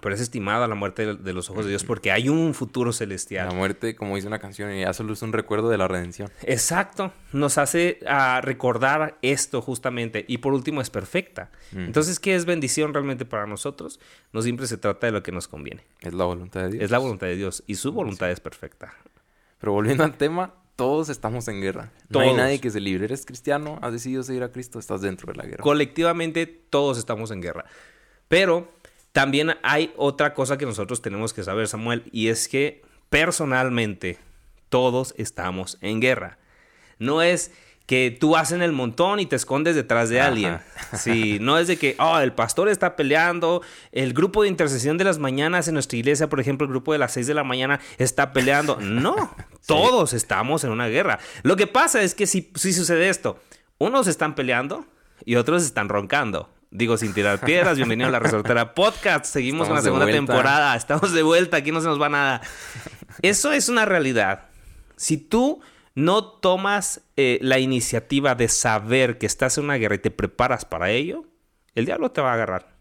Pero 0.00 0.14
es 0.14 0.20
estimada 0.20 0.66
la 0.68 0.74
muerte 0.74 1.14
de 1.14 1.32
los 1.32 1.50
ojos 1.50 1.64
de 1.64 1.70
Dios 1.70 1.82
porque 1.82 2.12
hay 2.12 2.28
un 2.28 2.54
futuro 2.54 2.92
celestial. 2.92 3.48
La 3.48 3.54
muerte, 3.54 3.96
como 3.96 4.14
dice 4.14 4.28
una 4.28 4.38
canción, 4.38 4.72
ya 4.72 4.92
solo 4.92 5.12
es 5.12 5.22
un 5.22 5.32
recuerdo 5.32 5.70
de 5.70 5.78
la 5.78 5.88
redención. 5.88 6.30
Exacto, 6.42 7.12
nos 7.32 7.58
hace 7.58 7.98
a 8.06 8.40
recordar 8.40 9.18
esto 9.22 9.60
justamente. 9.60 10.24
Y 10.28 10.38
por 10.38 10.52
último, 10.52 10.80
es 10.80 10.90
perfecta. 10.90 11.50
Entonces, 11.74 12.20
¿qué 12.20 12.34
es 12.34 12.44
bendición 12.44 12.94
realmente 12.94 13.24
para 13.24 13.46
nosotros? 13.46 13.98
No 14.32 14.42
siempre 14.42 14.66
se 14.66 14.76
trata 14.76 15.06
de 15.06 15.12
lo 15.12 15.22
que 15.22 15.32
nos 15.32 15.48
conviene. 15.48 15.84
Es 16.00 16.14
la 16.14 16.24
voluntad 16.24 16.62
de 16.62 16.68
Dios. 16.70 16.84
Es 16.84 16.90
la 16.90 16.98
voluntad 16.98 17.26
de 17.26 17.36
Dios 17.36 17.64
y 17.66 17.74
su 17.74 17.92
voluntad 17.92 18.30
es 18.30 18.40
perfecta. 18.40 18.94
Pero 19.58 19.72
volviendo 19.72 20.04
al 20.04 20.16
tema, 20.16 20.54
todos 20.78 21.08
estamos 21.08 21.48
en 21.48 21.60
guerra. 21.60 21.90
No 22.08 22.20
hay 22.20 22.32
nadie 22.34 22.60
que 22.60 22.70
se 22.70 22.78
libre. 22.78 23.06
Eres 23.06 23.26
cristiano, 23.26 23.80
has 23.82 23.90
decidido 23.90 24.22
seguir 24.22 24.44
a 24.44 24.52
Cristo, 24.52 24.78
estás 24.78 25.00
dentro 25.00 25.32
de 25.32 25.36
la 25.36 25.44
guerra. 25.44 25.60
Colectivamente 25.60 26.46
todos 26.46 26.98
estamos 26.98 27.32
en 27.32 27.42
guerra. 27.42 27.64
Pero 28.28 28.70
también 29.10 29.56
hay 29.64 29.92
otra 29.96 30.34
cosa 30.34 30.56
que 30.56 30.66
nosotros 30.66 31.02
tenemos 31.02 31.34
que 31.34 31.42
saber, 31.42 31.66
Samuel, 31.66 32.04
y 32.12 32.28
es 32.28 32.46
que 32.46 32.82
personalmente 33.10 34.18
todos 34.68 35.14
estamos 35.18 35.78
en 35.80 36.00
guerra. 36.00 36.38
No 37.00 37.22
es 37.22 37.50
que 37.88 38.14
tú 38.20 38.36
en 38.36 38.60
el 38.60 38.72
montón 38.72 39.18
y 39.18 39.24
te 39.24 39.34
escondes 39.34 39.74
detrás 39.74 40.10
de 40.10 40.20
alguien. 40.20 40.58
Sí, 40.92 41.38
no 41.40 41.56
es 41.56 41.68
de 41.68 41.78
que, 41.78 41.96
oh, 41.98 42.18
el 42.18 42.34
pastor 42.34 42.68
está 42.68 42.96
peleando, 42.96 43.62
el 43.92 44.12
grupo 44.12 44.42
de 44.42 44.48
intercesión 44.50 44.98
de 44.98 45.04
las 45.04 45.18
mañanas 45.18 45.68
en 45.68 45.74
nuestra 45.74 45.96
iglesia, 45.96 46.28
por 46.28 46.38
ejemplo, 46.38 46.66
el 46.66 46.70
grupo 46.70 46.92
de 46.92 46.98
las 46.98 47.14
6 47.14 47.26
de 47.26 47.32
la 47.32 47.44
mañana 47.44 47.80
está 47.96 48.34
peleando. 48.34 48.76
No, 48.78 49.34
todos 49.66 50.12
estamos 50.12 50.64
en 50.64 50.70
una 50.70 50.86
guerra. 50.88 51.18
Lo 51.42 51.56
que 51.56 51.66
pasa 51.66 52.02
es 52.02 52.14
que 52.14 52.26
si, 52.26 52.52
si 52.56 52.74
sucede 52.74 53.08
esto, 53.08 53.40
unos 53.78 54.06
están 54.06 54.34
peleando 54.34 54.84
y 55.24 55.36
otros 55.36 55.64
están 55.64 55.88
roncando. 55.88 56.50
Digo, 56.70 56.98
sin 56.98 57.14
tirar 57.14 57.40
piedras, 57.44 57.78
bienvenido 57.78 58.10
a 58.10 58.12
la 58.12 58.18
Resortera 58.18 58.74
Podcast. 58.74 59.24
Seguimos 59.24 59.66
en 59.66 59.74
la 59.76 59.80
segunda 59.80 60.04
temporada, 60.04 60.76
estamos 60.76 61.14
de 61.14 61.22
vuelta, 61.22 61.56
aquí 61.56 61.72
no 61.72 61.80
se 61.80 61.86
nos 61.86 61.98
va 61.98 62.10
nada. 62.10 62.42
Eso 63.22 63.50
es 63.50 63.70
una 63.70 63.86
realidad. 63.86 64.42
Si 64.96 65.16
tú 65.16 65.62
no 65.98 66.22
tomas 66.22 67.02
eh, 67.16 67.40
la 67.42 67.58
iniciativa 67.58 68.36
de 68.36 68.46
saber 68.46 69.18
que 69.18 69.26
estás 69.26 69.58
en 69.58 69.64
una 69.64 69.74
guerra 69.74 69.96
y 69.96 69.98
te 69.98 70.12
preparas 70.12 70.64
para 70.64 70.90
ello, 70.90 71.24
el 71.74 71.86
diablo 71.86 72.12
te 72.12 72.20
va 72.20 72.30
a 72.30 72.34
agarrar. 72.34 72.76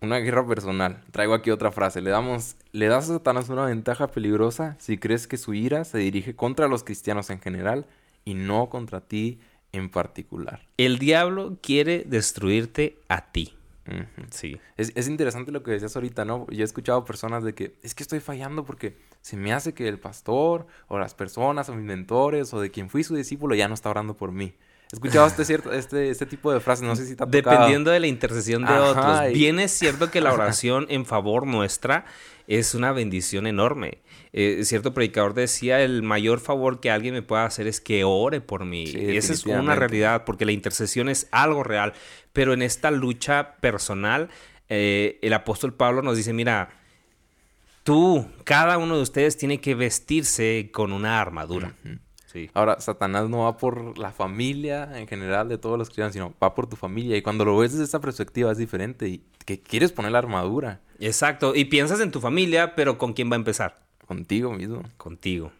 Una 0.00 0.18
guerra 0.18 0.44
personal. 0.44 1.04
Traigo 1.12 1.34
aquí 1.34 1.52
otra 1.52 1.70
frase. 1.70 2.00
Le 2.00 2.10
damos, 2.10 2.56
le 2.72 2.88
das 2.88 3.04
a 3.04 3.14
Satanás 3.14 3.50
una 3.50 3.66
ventaja 3.66 4.08
peligrosa 4.08 4.74
si 4.80 4.98
crees 4.98 5.28
que 5.28 5.36
su 5.36 5.54
ira 5.54 5.84
se 5.84 5.98
dirige 5.98 6.34
contra 6.34 6.66
los 6.66 6.82
cristianos 6.82 7.30
en 7.30 7.40
general 7.40 7.86
y 8.24 8.34
no 8.34 8.68
contra 8.68 9.00
ti 9.00 9.38
en 9.70 9.88
particular. 9.88 10.66
El 10.76 10.98
diablo 10.98 11.58
quiere 11.62 12.02
destruirte 12.04 12.98
a 13.08 13.30
ti. 13.30 13.54
Sí. 14.30 14.58
Es, 14.76 14.90
es, 14.96 15.06
interesante 15.06 15.52
lo 15.52 15.62
que 15.62 15.70
decías 15.70 15.94
ahorita, 15.94 16.24
¿no? 16.24 16.48
Yo 16.50 16.62
he 16.62 16.64
escuchado 16.64 17.04
personas 17.04 17.44
de 17.44 17.54
que 17.54 17.76
es 17.84 17.94
que 17.94 18.02
estoy 18.02 18.18
fallando 18.18 18.64
porque 18.64 18.96
se 19.26 19.36
me 19.36 19.52
hace 19.52 19.74
que 19.74 19.88
el 19.88 19.98
pastor 19.98 20.68
o 20.86 21.00
las 21.00 21.14
personas 21.14 21.68
o 21.68 21.74
mis 21.74 21.84
mentores 21.84 22.54
o 22.54 22.60
de 22.60 22.70
quien 22.70 22.88
fui 22.88 23.02
su 23.02 23.16
discípulo 23.16 23.56
ya 23.56 23.66
no 23.66 23.74
está 23.74 23.90
orando 23.90 24.14
por 24.14 24.30
mí. 24.30 24.54
He 24.92 24.94
escuchado 24.94 25.26
este, 25.26 25.44
cierto, 25.44 25.72
este, 25.72 26.10
este 26.10 26.26
tipo 26.26 26.52
de 26.52 26.60
frases, 26.60 26.86
no 26.86 26.94
sé 26.94 27.06
si 27.06 27.16
te 27.16 27.24
ha 27.24 27.26
tocado. 27.26 27.56
Dependiendo 27.56 27.90
de 27.90 27.98
la 27.98 28.06
intercesión 28.06 28.64
de 28.64 28.72
otros. 28.72 29.32
Bien 29.32 29.58
es 29.58 29.72
cierto 29.72 30.12
que 30.12 30.20
la 30.20 30.32
oración 30.32 30.86
en 30.90 31.04
favor 31.04 31.44
nuestra 31.44 32.04
es 32.46 32.76
una 32.76 32.92
bendición 32.92 33.48
enorme. 33.48 33.98
Eh, 34.32 34.60
cierto 34.62 34.94
predicador 34.94 35.34
decía, 35.34 35.80
el 35.80 36.04
mayor 36.04 36.38
favor 36.38 36.78
que 36.78 36.92
alguien 36.92 37.12
me 37.12 37.22
pueda 37.22 37.46
hacer 37.46 37.66
es 37.66 37.80
que 37.80 38.04
ore 38.04 38.40
por 38.40 38.64
mí. 38.64 38.84
Esa 38.94 39.32
es 39.32 39.44
una 39.44 39.74
realidad, 39.74 40.22
porque 40.24 40.44
la 40.44 40.52
intercesión 40.52 41.08
es 41.08 41.26
algo 41.32 41.64
real. 41.64 41.94
Pero 42.32 42.52
en 42.52 42.62
esta 42.62 42.92
lucha 42.92 43.56
personal, 43.56 44.28
eh, 44.68 45.18
el 45.20 45.32
apóstol 45.32 45.74
Pablo 45.74 46.02
nos 46.02 46.16
dice, 46.16 46.32
mira, 46.32 46.68
tú, 47.86 48.26
cada 48.42 48.76
uno 48.78 48.96
de 48.96 49.02
ustedes 49.02 49.38
tiene 49.38 49.60
que 49.60 49.76
vestirse 49.76 50.70
con 50.72 50.92
una 50.92 51.20
armadura. 51.20 51.74
Ahora, 52.52 52.78
Satanás 52.80 53.30
no 53.30 53.44
va 53.44 53.56
por 53.56 53.96
la 53.96 54.10
familia 54.10 54.98
en 54.98 55.06
general 55.06 55.48
de 55.48 55.56
todos 55.56 55.78
los 55.78 55.88
cristianos, 55.88 56.12
sino 56.12 56.34
va 56.42 56.54
por 56.54 56.66
tu 56.66 56.76
familia. 56.76 57.16
Y 57.16 57.22
cuando 57.22 57.46
lo 57.46 57.56
ves 57.56 57.72
desde 57.72 57.84
esa 57.84 58.00
perspectiva 58.00 58.52
es 58.52 58.58
diferente 58.58 59.08
y 59.08 59.22
que 59.46 59.60
quieres 59.60 59.92
poner 59.92 60.12
la 60.12 60.18
armadura. 60.18 60.80
Exacto. 60.98 61.54
Y 61.54 61.66
piensas 61.66 62.00
en 62.00 62.10
tu 62.10 62.20
familia, 62.20 62.74
pero 62.74 62.98
¿con 62.98 63.14
quién 63.14 63.30
va 63.30 63.36
a 63.36 63.38
empezar? 63.38 63.78
Contigo 64.06 64.52
mismo. 64.52 64.82
Contigo. 64.98 65.50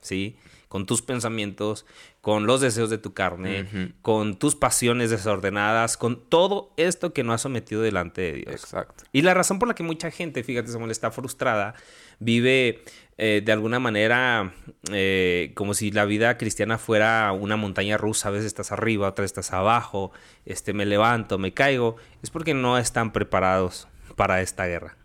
¿Sí? 0.00 0.36
Con 0.72 0.86
tus 0.86 1.02
pensamientos, 1.02 1.84
con 2.22 2.46
los 2.46 2.62
deseos 2.62 2.88
de 2.88 2.96
tu 2.96 3.12
carne, 3.12 3.92
con 4.00 4.38
tus 4.38 4.56
pasiones 4.56 5.10
desordenadas, 5.10 5.98
con 5.98 6.18
todo 6.18 6.72
esto 6.78 7.12
que 7.12 7.22
no 7.24 7.34
has 7.34 7.42
sometido 7.42 7.82
delante 7.82 8.22
de 8.22 8.32
Dios. 8.32 8.54
Exacto. 8.54 9.04
Y 9.12 9.20
la 9.20 9.34
razón 9.34 9.58
por 9.58 9.68
la 9.68 9.74
que 9.74 9.82
mucha 9.82 10.10
gente, 10.10 10.42
fíjate, 10.42 10.72
Samuel, 10.72 10.90
está 10.90 11.10
frustrada, 11.10 11.74
vive 12.20 12.84
eh, 13.18 13.42
de 13.44 13.52
alguna 13.52 13.80
manera 13.80 14.54
eh, 14.90 15.52
como 15.56 15.74
si 15.74 15.90
la 15.90 16.06
vida 16.06 16.38
cristiana 16.38 16.78
fuera 16.78 17.30
una 17.32 17.56
montaña 17.56 17.98
rusa, 17.98 18.28
a 18.28 18.30
veces 18.30 18.46
estás 18.46 18.72
arriba, 18.72 19.08
otra 19.08 19.26
estás 19.26 19.52
abajo, 19.52 20.10
este, 20.46 20.72
me 20.72 20.86
levanto, 20.86 21.36
me 21.36 21.52
caigo, 21.52 21.96
es 22.22 22.30
porque 22.30 22.54
no 22.54 22.78
están 22.78 23.12
preparados 23.12 23.88
para 24.16 24.40
esta 24.40 24.64
guerra. 24.64 24.96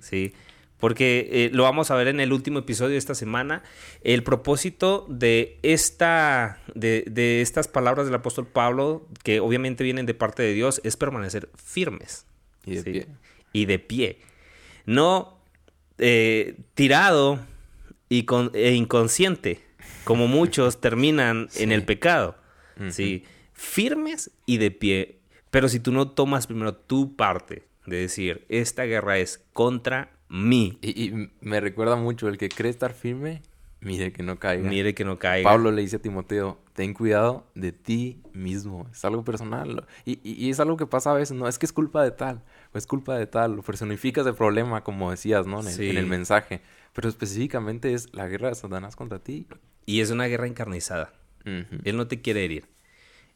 ¿sí? 0.00 0.32
Porque 0.82 1.28
eh, 1.30 1.50
lo 1.52 1.62
vamos 1.62 1.92
a 1.92 1.94
ver 1.94 2.08
en 2.08 2.18
el 2.18 2.32
último 2.32 2.58
episodio 2.58 2.90
de 2.90 2.96
esta 2.96 3.14
semana. 3.14 3.62
El 4.02 4.24
propósito 4.24 5.06
de, 5.08 5.60
esta, 5.62 6.58
de, 6.74 7.04
de 7.08 7.40
estas 7.40 7.68
palabras 7.68 8.06
del 8.06 8.16
apóstol 8.16 8.48
Pablo, 8.48 9.06
que 9.22 9.38
obviamente 9.38 9.84
vienen 9.84 10.06
de 10.06 10.14
parte 10.14 10.42
de 10.42 10.52
Dios, 10.54 10.80
es 10.82 10.96
permanecer 10.96 11.48
firmes. 11.54 12.26
Y 12.66 12.74
de 12.74 12.82
pie. 12.82 13.06
Y 13.52 13.66
de 13.66 13.78
pie. 13.78 14.18
No 14.84 15.38
eh, 15.98 16.56
tirado 16.74 17.38
y 18.08 18.24
con, 18.24 18.50
e 18.52 18.72
inconsciente, 18.72 19.60
como 20.02 20.26
muchos 20.26 20.80
terminan 20.80 21.48
en 21.54 21.70
el 21.70 21.84
pecado. 21.84 22.34
¿sí? 22.90 23.22
Firmes 23.52 24.32
y 24.46 24.58
de 24.58 24.72
pie. 24.72 25.20
Pero 25.52 25.68
si 25.68 25.78
tú 25.78 25.92
no 25.92 26.10
tomas 26.10 26.48
primero 26.48 26.74
tu 26.74 27.14
parte 27.14 27.68
de 27.86 27.98
decir, 27.98 28.44
esta 28.48 28.82
guerra 28.82 29.18
es 29.18 29.44
contra 29.52 30.10
mí. 30.32 30.78
Y, 30.82 31.28
me 31.40 31.60
recuerda 31.60 31.96
mucho, 31.96 32.28
el 32.28 32.38
que 32.38 32.48
cree 32.48 32.70
estar 32.70 32.94
firme, 32.94 33.42
mire 33.80 34.12
que 34.12 34.22
no 34.22 34.38
caiga. 34.38 34.68
Mire 34.68 34.94
que 34.94 35.04
no 35.04 35.18
caiga. 35.18 35.48
Pablo 35.48 35.70
le 35.70 35.82
dice 35.82 35.96
a 35.96 35.98
Timoteo, 35.98 36.58
ten 36.72 36.94
cuidado 36.94 37.46
de 37.54 37.70
ti 37.70 38.22
mismo. 38.32 38.88
Es 38.90 39.04
algo 39.04 39.24
personal. 39.24 39.86
Y, 40.04 40.18
y, 40.24 40.50
es 40.50 40.58
algo 40.58 40.76
que 40.76 40.86
pasa 40.86 41.10
a 41.10 41.14
veces, 41.14 41.36
no 41.36 41.46
es 41.46 41.58
que 41.58 41.66
es 41.66 41.72
culpa 41.72 42.02
de 42.02 42.10
tal, 42.10 42.42
o 42.72 42.78
es 42.78 42.86
culpa 42.86 43.16
de 43.16 43.26
tal, 43.26 43.56
lo 43.56 43.62
personificas 43.62 44.26
el 44.26 44.34
problema, 44.34 44.82
como 44.82 45.10
decías, 45.10 45.46
¿no? 45.46 45.60
En 45.60 45.68
el, 45.68 45.80
en 45.82 45.96
el 45.98 46.06
mensaje. 46.06 46.62
Pero 46.94 47.08
específicamente 47.08 47.92
es 47.92 48.12
la 48.14 48.26
guerra 48.26 48.48
de 48.48 48.54
Satanás 48.54 48.96
contra 48.96 49.18
ti. 49.18 49.46
Y 49.84 50.00
es 50.00 50.10
una 50.10 50.26
guerra 50.26 50.46
encarnizada. 50.46 51.12
Él 51.44 51.96
no 51.96 52.06
te 52.06 52.20
quiere 52.20 52.44
herir. 52.44 52.71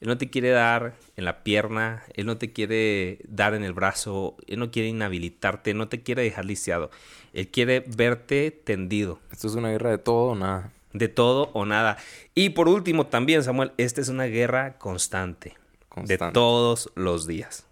Él 0.01 0.09
no 0.09 0.19
te 0.19 0.29
quiere 0.29 0.51
dar 0.51 0.95
en 1.17 1.25
la 1.25 1.43
pierna, 1.43 2.03
Él 2.15 2.27
no 2.27 2.37
te 2.37 2.53
quiere 2.53 3.19
dar 3.29 3.55
en 3.55 3.65
el 3.65 3.73
brazo, 3.73 4.37
Él 4.47 4.59
no 4.59 4.71
quiere 4.71 4.89
inhabilitarte, 4.89 5.73
no 5.73 5.89
te 5.89 6.03
quiere 6.03 6.23
dejar 6.23 6.45
lisiado. 6.45 6.91
Él 7.33 7.49
quiere 7.49 7.81
verte 7.81 8.51
tendido. 8.51 9.21
Esto 9.33 9.47
es 9.47 9.55
una 9.55 9.71
guerra 9.71 9.91
de 9.91 9.99
todo 9.99 10.33
o 10.33 10.35
nada. 10.35 10.73
De 10.93 11.09
todo 11.09 11.51
o 11.55 11.65
nada. 11.65 11.97
Y 12.35 12.51
por 12.51 12.69
último 12.69 13.07
también, 13.07 13.43
Samuel, 13.43 13.73
esta 13.79 14.01
es 14.01 14.09
una 14.09 14.25
guerra 14.25 14.79
constante. 14.79 15.55
De 16.05 16.19
todos 16.19 16.93
los 16.95 17.27
días. 17.27 17.67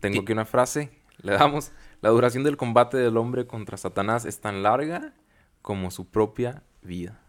Tengo 0.00 0.22
aquí 0.22 0.32
una 0.32 0.46
frase, 0.46 0.90
le 1.22 1.32
damos. 1.32 1.72
La 2.00 2.08
duración 2.08 2.44
del 2.44 2.56
combate 2.56 2.96
del 2.96 3.18
hombre 3.18 3.46
contra 3.46 3.76
Satanás 3.76 4.24
es 4.24 4.40
tan 4.40 4.62
larga 4.62 5.12
como 5.60 5.90
su 5.90 6.08
propia 6.08 6.62
vida. 6.80 7.20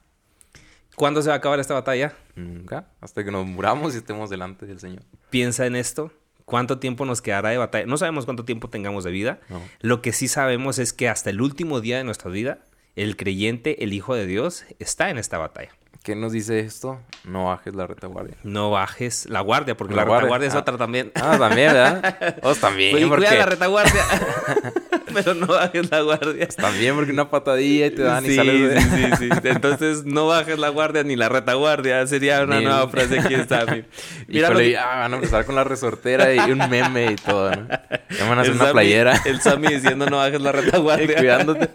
¿Cuándo 0.95 1.21
se 1.21 1.29
va 1.29 1.35
a 1.35 1.37
acabar 1.37 1.59
esta 1.59 1.73
batalla? 1.73 2.13
Nunca, 2.35 2.87
hasta 2.99 3.23
que 3.23 3.31
nos 3.31 3.45
muramos 3.45 3.93
y 3.95 3.97
estemos 3.97 4.29
delante 4.29 4.65
del 4.65 4.79
Señor. 4.79 5.03
Piensa 5.29 5.65
en 5.65 5.75
esto. 5.75 6.11
¿Cuánto 6.45 6.79
tiempo 6.79 7.05
nos 7.05 7.21
quedará 7.21 7.49
de 7.49 7.57
batalla? 7.57 7.85
No 7.85 7.97
sabemos 7.97 8.25
cuánto 8.25 8.43
tiempo 8.43 8.69
tengamos 8.69 9.03
de 9.03 9.11
vida. 9.11 9.39
Lo 9.79 10.01
que 10.01 10.11
sí 10.11 10.27
sabemos 10.27 10.79
es 10.79 10.91
que 10.91 11.07
hasta 11.07 11.29
el 11.29 11.41
último 11.41 11.79
día 11.79 11.97
de 11.97 12.03
nuestra 12.03 12.29
vida, 12.29 12.59
el 12.95 13.15
creyente, 13.15 13.83
el 13.83 13.93
Hijo 13.93 14.15
de 14.15 14.25
Dios, 14.25 14.65
está 14.79 15.09
en 15.09 15.17
esta 15.17 15.37
batalla. 15.37 15.71
¿Qué 16.03 16.15
nos 16.15 16.31
dice 16.31 16.59
esto? 16.59 16.99
No 17.23 17.45
bajes 17.45 17.75
la 17.75 17.85
retaguardia. 17.85 18.35
No 18.43 18.71
bajes 18.71 19.29
la 19.29 19.41
guardia, 19.41 19.77
porque 19.77 19.93
la, 19.93 20.03
retaguardia 20.03 20.47
es 20.47 20.55
ah. 20.55 20.59
otra 20.59 20.77
también. 20.77 21.11
Ah, 21.13 21.37
también, 21.37 21.73
¿verdad? 21.73 22.39
Vos 22.43 22.59
también. 22.59 22.91
Pues, 22.91 23.05
porque... 23.05 23.27
Cuida 23.27 23.37
la 23.37 23.45
retaguardia. 23.45 24.03
pero 25.13 25.33
no 25.33 25.47
bajes 25.47 25.89
la 25.89 26.01
guardia. 26.01 26.47
También 26.47 26.95
porque 26.95 27.11
una 27.11 27.29
patadilla 27.29 27.87
y 27.87 27.91
te 27.91 28.03
dan 28.03 28.25
y 28.25 28.35
sales 28.35 28.69
de... 28.69 28.81
Sí, 28.81 29.03
sí, 29.17 29.29
sí. 29.29 29.47
Entonces, 29.47 30.05
no 30.05 30.27
bajes 30.27 30.57
la 30.59 30.69
guardia 30.69 31.03
ni 31.03 31.15
la 31.15 31.29
retaguardia. 31.29 32.05
Sería 32.07 32.43
una 32.43 32.61
nueva 32.61 32.87
frase 32.89 33.19
aquí 33.19 33.33
está. 33.33 33.65
Mira, 34.27 34.47
Híjole, 34.47 34.77
ah, 34.77 34.95
van 34.99 35.13
a 35.13 35.15
empezar 35.15 35.45
con 35.45 35.55
la 35.55 35.63
resortera 35.63 36.33
y 36.33 36.51
un 36.51 36.69
meme 36.69 37.11
y 37.11 37.15
todo, 37.15 37.51
¿no? 37.51 37.67
Ya 37.67 38.29
van 38.29 38.39
a 38.39 38.41
hacer 38.41 38.53
una 38.53 38.71
playera. 38.71 39.21
El 39.25 39.41
Sammy 39.41 39.67
diciendo 39.67 40.05
no 40.07 40.17
bajes 40.17 40.41
la 40.41 40.51
retaguardia. 40.51 41.15
cuidándote. 41.17 41.69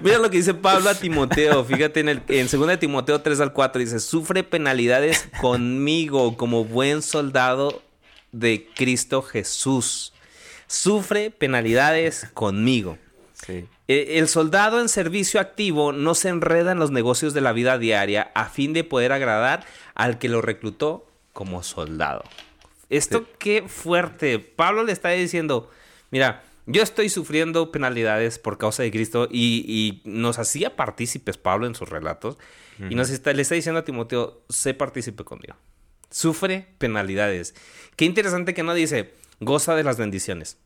Mira 0.00 0.18
lo 0.18 0.30
que 0.30 0.38
dice 0.38 0.54
Pablo 0.54 0.90
a 0.90 0.94
Timoteo. 0.94 1.64
Fíjate 1.64 2.00
en, 2.00 2.08
el, 2.08 2.22
en 2.28 2.48
2 2.50 2.66
de 2.66 2.76
Timoteo 2.76 3.20
3 3.20 3.40
al 3.40 3.52
4 3.52 3.80
dice, 3.80 4.00
sufre 4.00 4.42
penalidades 4.42 5.28
conmigo 5.40 6.36
como 6.36 6.64
buen 6.64 7.02
soldado 7.02 7.82
de 8.32 8.66
Cristo 8.74 9.22
Jesús 9.22 10.13
sufre 10.66 11.30
penalidades 11.30 12.28
conmigo. 12.34 12.98
E, 13.88 14.18
el 14.18 14.28
soldado 14.28 14.80
en 14.80 14.88
servicio 14.88 15.40
activo 15.40 15.92
no 15.92 16.14
se 16.14 16.28
enreda 16.28 16.72
en 16.72 16.78
los 16.78 16.90
negocios 16.90 17.34
de 17.34 17.42
la 17.42 17.52
vida 17.52 17.78
diaria 17.78 18.30
a 18.34 18.46
fin 18.46 18.72
de 18.72 18.84
poder 18.84 19.12
agradar 19.12 19.66
al 19.94 20.18
que 20.18 20.28
lo 20.28 20.40
reclutó 20.40 21.06
como 21.32 21.62
soldado. 21.62 22.22
Esto 22.90 23.26
qué 23.38 23.64
fuerte. 23.66 24.38
Pablo 24.38 24.84
le 24.84 24.92
está 24.92 25.10
diciendo, 25.10 25.70
mira, 26.10 26.42
yo 26.66 26.82
estoy 26.82 27.08
sufriendo 27.08 27.70
penalidades 27.72 28.38
por 28.38 28.56
causa 28.56 28.82
de 28.82 28.90
Cristo 28.90 29.28
y, 29.30 30.00
nos 30.04 30.38
hacía 30.38 30.76
partícipes 30.76 31.36
Pablo 31.36 31.66
en 31.66 31.74
sus 31.74 31.88
relatos 31.88 32.38
y 32.90 32.94
nos 32.94 33.10
está, 33.10 33.32
le 33.32 33.42
está 33.42 33.54
diciendo 33.54 33.80
a 33.80 33.84
Timoteo, 33.84 34.42
sé 34.48 34.74
partícipe 34.74 35.24
conmigo. 35.24 35.54
Sufre 36.10 36.68
penalidades. 36.78 37.54
Qué 37.96 38.04
interesante 38.04 38.54
que 38.54 38.62
no 38.62 38.74
dice, 38.74 39.12
goza 39.40 39.74
de 39.74 39.84
las 39.84 39.98
bendiciones. 39.98 40.58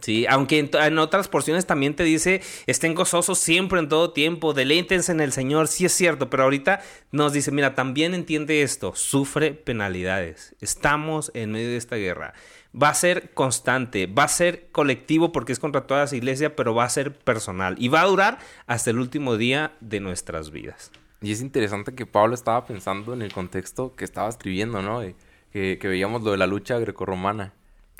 Sí, 0.00 0.26
aunque 0.28 0.58
en, 0.58 0.98
otras 0.98 1.28
porciones 1.28 1.66
también 1.66 1.94
te 1.94 2.02
dice, 2.02 2.40
estén 2.66 2.94
gozosos 2.94 3.38
siempre 3.38 3.78
en 3.78 3.88
todo 3.88 4.10
tiempo, 4.12 4.54
deleítense 4.54 5.12
en 5.12 5.20
el 5.20 5.32
Señor, 5.32 5.68
sí 5.68 5.84
es 5.84 5.92
cierto, 5.92 6.30
pero 6.30 6.44
ahorita 6.44 6.80
nos 7.12 7.32
dice, 7.32 7.52
mira, 7.52 7.74
también 7.74 8.14
entiende 8.14 8.62
esto, 8.62 8.94
sufre 8.96 9.52
penalidades, 9.52 10.56
estamos 10.60 11.30
en 11.34 11.52
medio 11.52 11.68
de 11.68 11.76
esta 11.76 11.96
guerra, 11.96 12.32
va 12.80 12.88
a 12.88 12.94
ser 12.94 13.34
constante, 13.34 14.06
va 14.06 14.24
a 14.24 14.28
ser 14.28 14.68
colectivo 14.72 15.30
porque 15.30 15.52
es 15.52 15.58
contra 15.58 15.86
toda 15.86 16.06
la 16.06 16.16
iglesia, 16.16 16.56
pero 16.56 16.74
va 16.74 16.84
a 16.84 16.88
ser 16.88 17.12
personal 17.12 17.76
y 17.78 17.88
va 17.88 18.00
a 18.00 18.06
durar 18.06 18.38
hasta 18.66 18.90
el 18.90 18.98
último 18.98 19.36
día 19.36 19.74
de 19.80 20.00
nuestras 20.00 20.50
vidas. 20.50 20.90
Y 21.20 21.30
es 21.32 21.42
interesante 21.42 21.94
que 21.94 22.06
Pablo 22.06 22.34
estaba 22.34 22.66
pensando 22.66 23.12
en 23.12 23.22
el 23.22 23.32
contexto 23.32 23.94
que 23.94 24.04
estaba 24.04 24.28
escribiendo, 24.28 24.82
¿no? 24.82 25.00
que, 25.52 25.78
que 25.78 25.88
veíamos 25.88 26.22
lo 26.22 26.32
de 26.32 26.38
la 26.38 26.46
lucha 26.46 26.78
grecorromana 26.78 27.52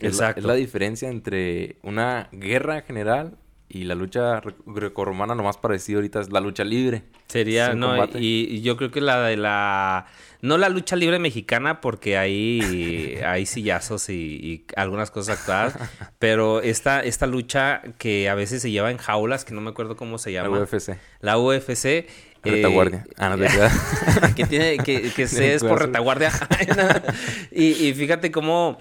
Exacto. 0.02 0.40
Es 0.40 0.47
la, 0.47 0.54
diferencia 0.54 1.09
entre 1.09 1.76
una 1.82 2.28
guerra 2.32 2.82
general 2.82 3.38
y 3.68 3.85
la 3.85 3.94
lucha 3.94 4.42
grecorromana, 4.66 5.35
lo 5.35 5.42
más 5.42 5.56
parecido 5.56 5.99
ahorita 5.99 6.21
es 6.21 6.30
la 6.30 6.40
lucha 6.40 6.62
libre. 6.62 7.04
Sería, 7.28 7.73
no, 7.73 7.97
y, 8.14 8.61
yo 8.61 8.76
creo 8.76 8.90
que 8.90 9.00
la 9.00 9.23
de 9.23 9.38
la. 9.38 10.06
No 10.42 10.59
la 10.59 10.68
lucha 10.68 10.94
libre 10.97 11.18
mexicana, 11.18 11.80
porque 11.80 12.18
ahí 12.18 13.18
hay 13.26 13.47
sillazos 13.47 14.11
y, 14.11 14.66
algunas 14.76 15.11
cosas 15.11 15.38
actuadas. 15.38 15.90
pero 16.18 16.61
esta, 16.61 17.00
esta 17.00 17.26
lucha 17.26 17.80
que 17.97 18.28
a 18.28 18.35
veces 18.35 18.61
se 18.61 18.71
lleva 18.71 18.90
en 18.90 18.99
jaulas, 18.99 19.47
que 19.47 19.54
no 19.54 19.62
me 19.62 19.71
acuerdo 19.71 19.97
cómo 19.97 20.18
se 20.18 20.32
llama. 20.32 20.54
La 20.54 20.64
UFC. 20.64 20.99
La 21.21 21.38
UFC. 21.38 22.06
Retaguardia. 22.44 23.04
Eh, 23.09 23.14
ah, 23.18 23.28
no 23.30 23.38
te 24.28 24.35
que 24.35 24.47
tiene, 24.47 24.78
que, 24.78 25.12
que 25.12 25.26
se 25.28 25.54
es 25.54 25.62
por 25.64 25.80
retaguardia. 25.80 26.30
y, 27.50 27.87
y 27.87 27.94
fíjate 27.94 28.30
cómo 28.30 28.78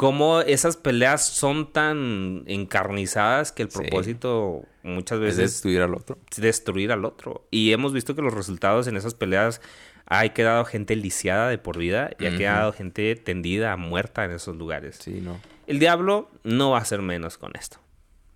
cómo 0.00 0.40
esas 0.40 0.78
peleas 0.78 1.22
son 1.26 1.74
tan 1.74 2.44
encarnizadas 2.46 3.52
que 3.52 3.64
el 3.64 3.70
Sí. 3.70 3.80
propósito 3.80 4.62
muchas 4.82 5.16
Es 5.18 5.22
veces 5.22 5.36
destruir 5.52 5.82
al 5.82 5.94
otro. 5.94 6.16
es 6.30 6.40
destruir 6.40 6.90
al 6.90 7.04
otro. 7.04 7.46
Y 7.50 7.72
hemos 7.72 7.92
visto 7.92 8.14
que 8.14 8.22
los 8.22 8.32
resultados 8.32 8.86
en 8.86 8.96
esas 8.96 9.12
peleas 9.12 9.60
ha 10.06 10.26
quedado 10.30 10.64
gente 10.64 10.96
lisiada 10.96 11.50
de 11.50 11.58
por 11.58 11.76
vida 11.76 12.12
y 12.18 12.24
ha 12.24 12.34
quedado 12.34 12.72
gente 12.72 13.14
tendida, 13.14 13.76
muerta 13.76 14.24
en 14.24 14.30
esos 14.30 14.56
lugares. 14.56 14.96
Sí, 15.02 15.20
no. 15.20 15.38
El 15.66 15.78
diablo 15.78 16.30
no 16.44 16.70
va 16.70 16.78
a 16.78 16.84
ser 16.86 17.02
menos 17.02 17.36
con 17.36 17.52
esto. 17.54 17.76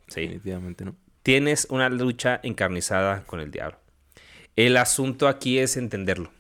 Sí. 0.08 0.20
Definitivamente 0.20 0.84
no. 0.84 0.94
Tienes 1.22 1.66
una 1.70 1.88
lucha 1.88 2.40
encarnizada 2.42 3.22
con 3.24 3.40
el 3.40 3.50
diablo. 3.50 3.78
El 4.54 4.76
asunto 4.76 5.28
aquí 5.28 5.58
es 5.58 5.78
entenderlo. 5.78 6.30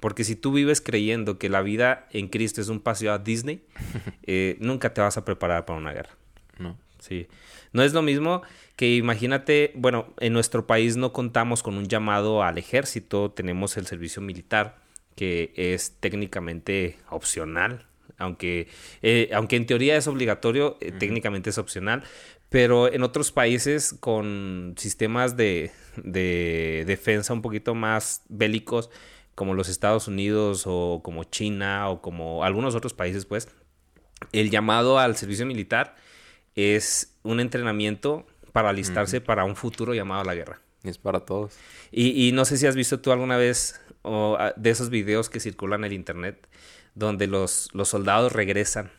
Porque 0.00 0.24
si 0.24 0.36
tú 0.36 0.52
vives 0.52 0.80
creyendo 0.80 1.38
que 1.38 1.48
la 1.48 1.62
vida 1.62 2.06
en 2.12 2.28
Cristo 2.28 2.60
es 2.60 2.68
un 2.68 2.80
paseo 2.80 3.12
a 3.12 3.18
Disney, 3.18 3.62
eh, 4.24 4.56
nunca 4.60 4.94
te 4.94 5.00
vas 5.00 5.16
a 5.16 5.24
preparar 5.24 5.64
para 5.64 5.78
una 5.78 5.92
guerra. 5.92 6.16
No. 6.58 6.76
Sí. 6.98 7.28
No 7.72 7.82
es 7.82 7.92
lo 7.92 8.02
mismo 8.02 8.42
que 8.76 8.96
imagínate, 8.96 9.72
bueno, 9.74 10.14
en 10.20 10.32
nuestro 10.32 10.66
país 10.66 10.96
no 10.96 11.12
contamos 11.12 11.62
con 11.62 11.76
un 11.76 11.86
llamado 11.86 12.42
al 12.42 12.58
ejército, 12.58 13.30
tenemos 13.30 13.76
el 13.76 13.86
servicio 13.86 14.22
militar, 14.22 14.78
que 15.14 15.52
es 15.56 15.96
técnicamente 16.00 16.96
opcional, 17.10 17.86
aunque, 18.18 18.68
eh, 19.02 19.30
aunque 19.32 19.56
en 19.56 19.66
teoría 19.66 19.96
es 19.96 20.06
obligatorio, 20.06 20.78
eh, 20.80 20.92
técnicamente 20.92 21.50
es 21.50 21.58
opcional, 21.58 22.04
pero 22.48 22.92
en 22.92 23.02
otros 23.02 23.32
países 23.32 23.94
con 23.98 24.74
sistemas 24.76 25.36
de, 25.36 25.70
de 25.96 26.84
defensa 26.86 27.32
un 27.32 27.42
poquito 27.42 27.74
más 27.74 28.22
bélicos, 28.28 28.90
como 29.38 29.54
los 29.54 29.68
Estados 29.68 30.08
Unidos 30.08 30.64
o 30.66 31.00
como 31.04 31.22
China 31.22 31.88
o 31.90 32.02
como 32.02 32.42
algunos 32.42 32.74
otros 32.74 32.92
países, 32.92 33.24
pues, 33.24 33.46
el 34.32 34.50
llamado 34.50 34.98
al 34.98 35.16
servicio 35.16 35.46
militar 35.46 35.94
es 36.56 37.14
un 37.22 37.38
entrenamiento 37.38 38.26
para 38.50 38.70
alistarse 38.70 39.20
para 39.20 39.44
un 39.44 39.54
futuro 39.54 39.94
llamado 39.94 40.22
a 40.22 40.24
la 40.24 40.34
guerra. 40.34 40.60
Es 40.82 40.98
para 40.98 41.20
todos. 41.20 41.56
Y, 41.92 42.26
y 42.26 42.32
no 42.32 42.44
sé 42.44 42.56
si 42.56 42.66
has 42.66 42.74
visto 42.74 42.98
tú 42.98 43.12
alguna 43.12 43.36
vez 43.36 43.80
ah, 44.02 44.54
de 44.56 44.70
esos 44.70 44.90
videos 44.90 45.30
que 45.30 45.38
circulan 45.38 45.82
en 45.82 45.84
el 45.84 45.92
internet 45.92 46.48
donde 46.96 47.28
los, 47.28 47.68
los 47.74 47.88
soldados 47.88 48.32
regresan 48.32 48.90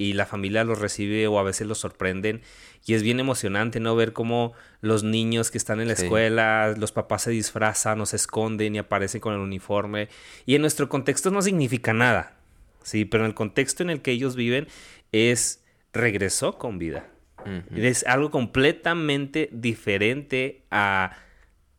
y 0.00 0.14
la 0.14 0.24
familia 0.24 0.64
los 0.64 0.78
recibe 0.78 1.26
o 1.26 1.38
a 1.38 1.42
veces 1.42 1.66
los 1.66 1.76
sorprenden 1.76 2.40
y 2.86 2.94
es 2.94 3.02
bien 3.02 3.20
emocionante 3.20 3.80
no 3.80 3.94
ver 3.94 4.14
cómo 4.14 4.54
los 4.80 5.04
niños 5.04 5.50
que 5.50 5.58
están 5.58 5.78
en 5.78 5.88
la 5.88 5.94
Sí. 5.96 6.04
escuela, 6.04 6.74
los 6.78 6.90
papás 6.90 7.24
se 7.24 7.30
disfrazan 7.32 8.00
o 8.00 8.06
se 8.06 8.16
esconden 8.16 8.74
y 8.74 8.78
aparecen 8.78 9.20
con 9.20 9.34
el 9.34 9.40
uniforme 9.40 10.08
y 10.46 10.54
en 10.54 10.62
nuestro 10.62 10.88
contexto 10.88 11.30
no 11.30 11.42
significa 11.42 11.92
nada, 11.92 12.32
sí, 12.82 13.04
pero 13.04 13.24
en 13.24 13.28
el 13.28 13.34
contexto 13.34 13.82
en 13.82 13.90
el 13.90 14.00
que 14.00 14.12
ellos 14.12 14.36
viven 14.36 14.68
es 15.12 15.62
regresó 15.92 16.56
con 16.56 16.78
vida. 16.78 17.06
Ujú. 17.40 17.76
Es 17.76 18.06
algo 18.06 18.30
completamente 18.30 19.50
diferente 19.52 20.62
a 20.70 21.14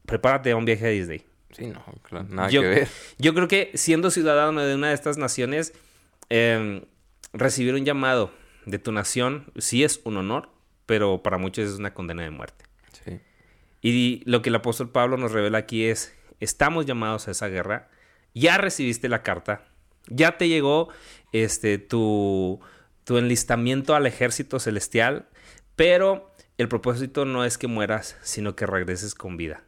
prepárate 0.06 0.52
a 0.52 0.58
un 0.58 0.66
viaje 0.66 0.86
a 0.86 0.90
Disney. 0.90 1.24
Sí, 1.52 1.66
no, 1.68 1.84
claro, 2.04 2.28
nada 2.30 2.50
yo, 2.50 2.62
que 2.62 2.68
ver. 2.68 2.88
yo 3.18 3.34
creo 3.34 3.48
que 3.48 3.72
siendo 3.74 4.12
ciudadano 4.12 4.62
de 4.62 4.76
una 4.76 4.90
de 4.90 4.94
estas 4.94 5.18
naciones, 5.18 5.74
eh, 6.30 6.84
recibir 7.34 7.74
un 7.74 7.86
llamado 7.86 8.32
de 8.66 8.80
tu 8.80 8.92
nación 8.92 9.52
sí 9.58 9.84
es 9.84 10.02
un 10.04 10.18
honor, 10.18 10.50
pero 10.86 11.24
para 11.24 11.38
muchos 11.38 11.70
es 11.70 11.80
una 11.80 11.94
condena 11.94 12.24
de 12.24 12.32
muerte. 12.32 12.66
Sí. 13.04 13.20
Y 13.82 14.22
lo 14.30 14.42
que 14.42 14.50
el 14.50 14.56
apóstol 14.56 14.90
Pablo 14.92 15.18
nos 15.18 15.32
revela 15.32 15.60
aquí 15.60 15.86
es, 15.86 16.16
estamos 16.40 16.86
llamados 16.86 17.28
a 17.28 17.32
esa 17.32 17.48
guerra, 17.48 17.90
ya 18.34 18.58
recibiste 18.58 19.10
la 19.10 19.24
carta, 19.24 19.66
ya 20.08 20.38
te 20.38 20.48
llegó 20.48 20.90
este, 21.32 21.78
tu, 21.78 22.60
tu 23.04 23.18
enlistamiento 23.18 23.96
al 23.96 24.06
ejército 24.06 24.60
celestial, 24.60 25.28
pero 25.76 26.32
el 26.58 26.68
propósito 26.68 27.26
no 27.26 27.44
es 27.44 27.58
que 27.58 27.68
mueras, 27.68 28.18
sino 28.22 28.56
que 28.56 28.66
regreses 28.66 29.16
con 29.16 29.38
vida. 29.38 29.64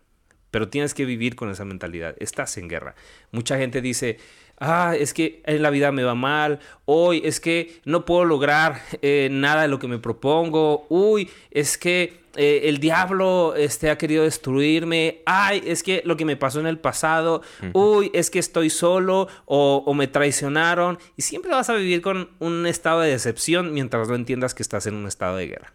Pero 0.51 0.69
tienes 0.69 0.93
que 0.93 1.05
vivir 1.05 1.35
con 1.35 1.49
esa 1.49 1.65
mentalidad. 1.65 2.15
Estás 2.19 2.57
en 2.57 2.67
guerra. 2.67 2.93
Mucha 3.31 3.57
gente 3.57 3.81
dice, 3.81 4.19
ah, 4.59 4.95
es 4.97 5.13
que 5.13 5.41
en 5.45 5.61
la 5.61 5.69
vida 5.69 5.91
me 5.91 6.03
va 6.03 6.15
mal. 6.15 6.59
Hoy 6.85 7.21
es 7.23 7.39
que 7.39 7.81
no 7.85 8.05
puedo 8.05 8.25
lograr 8.25 8.81
eh, 9.01 9.29
nada 9.31 9.63
de 9.63 9.67
lo 9.67 9.79
que 9.79 9.87
me 9.87 9.99
propongo. 9.99 10.85
Uy, 10.89 11.29
es 11.51 11.77
que 11.77 12.23
eh, 12.35 12.61
el 12.65 12.79
diablo 12.79 13.53
este, 13.55 13.89
ha 13.89 13.97
querido 13.97 14.23
destruirme. 14.23 15.21
Ay, 15.25 15.63
es 15.65 15.83
que 15.83 16.01
lo 16.05 16.17
que 16.17 16.25
me 16.25 16.35
pasó 16.35 16.59
en 16.59 16.67
el 16.67 16.79
pasado. 16.79 17.41
Uy, 17.73 18.09
es 18.13 18.29
que 18.29 18.39
estoy 18.39 18.69
solo 18.69 19.27
o, 19.45 19.83
o 19.85 19.93
me 19.93 20.07
traicionaron. 20.07 20.97
Y 21.17 21.21
siempre 21.21 21.51
vas 21.51 21.69
a 21.69 21.75
vivir 21.75 22.01
con 22.01 22.29
un 22.39 22.65
estado 22.65 23.01
de 23.01 23.11
decepción 23.11 23.73
mientras 23.73 24.07
no 24.07 24.15
entiendas 24.15 24.53
que 24.53 24.63
estás 24.63 24.87
en 24.87 24.95
un 24.95 25.07
estado 25.07 25.37
de 25.37 25.47
guerra. 25.47 25.73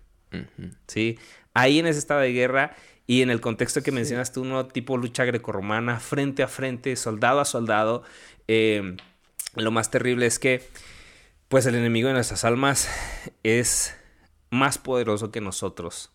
¿sí? 0.87 1.19
Ahí 1.55 1.79
en 1.79 1.87
ese 1.87 1.99
estado 1.99 2.21
de 2.21 2.33
guerra 2.33 2.77
y 3.09 3.23
en 3.23 3.31
el 3.31 3.41
contexto 3.41 3.83
que 3.83 3.91
mencionas 3.91 4.33
tú, 4.33 4.45
¿no? 4.45 4.67
Tipo 4.67 4.99
lucha 4.99 5.25
grecorromana, 5.25 5.99
frente 5.99 6.43
a 6.43 6.47
frente, 6.47 6.95
soldado 6.95 7.41
a 7.41 7.47
soldado. 7.47 8.05
eh, 8.47 8.97
lo 9.57 9.71
más 9.71 9.91
terrible 9.91 10.27
es 10.27 10.39
que, 10.39 10.63
pues, 11.49 11.65
el 11.65 11.75
enemigo 11.75 12.09
de 12.09 12.15
nuestras 12.15 12.45
almas 12.45 12.87
es 13.43 13.97
más 14.51 14.77
poderoso 14.77 15.33
que 15.33 15.41
nosotros 15.41 16.13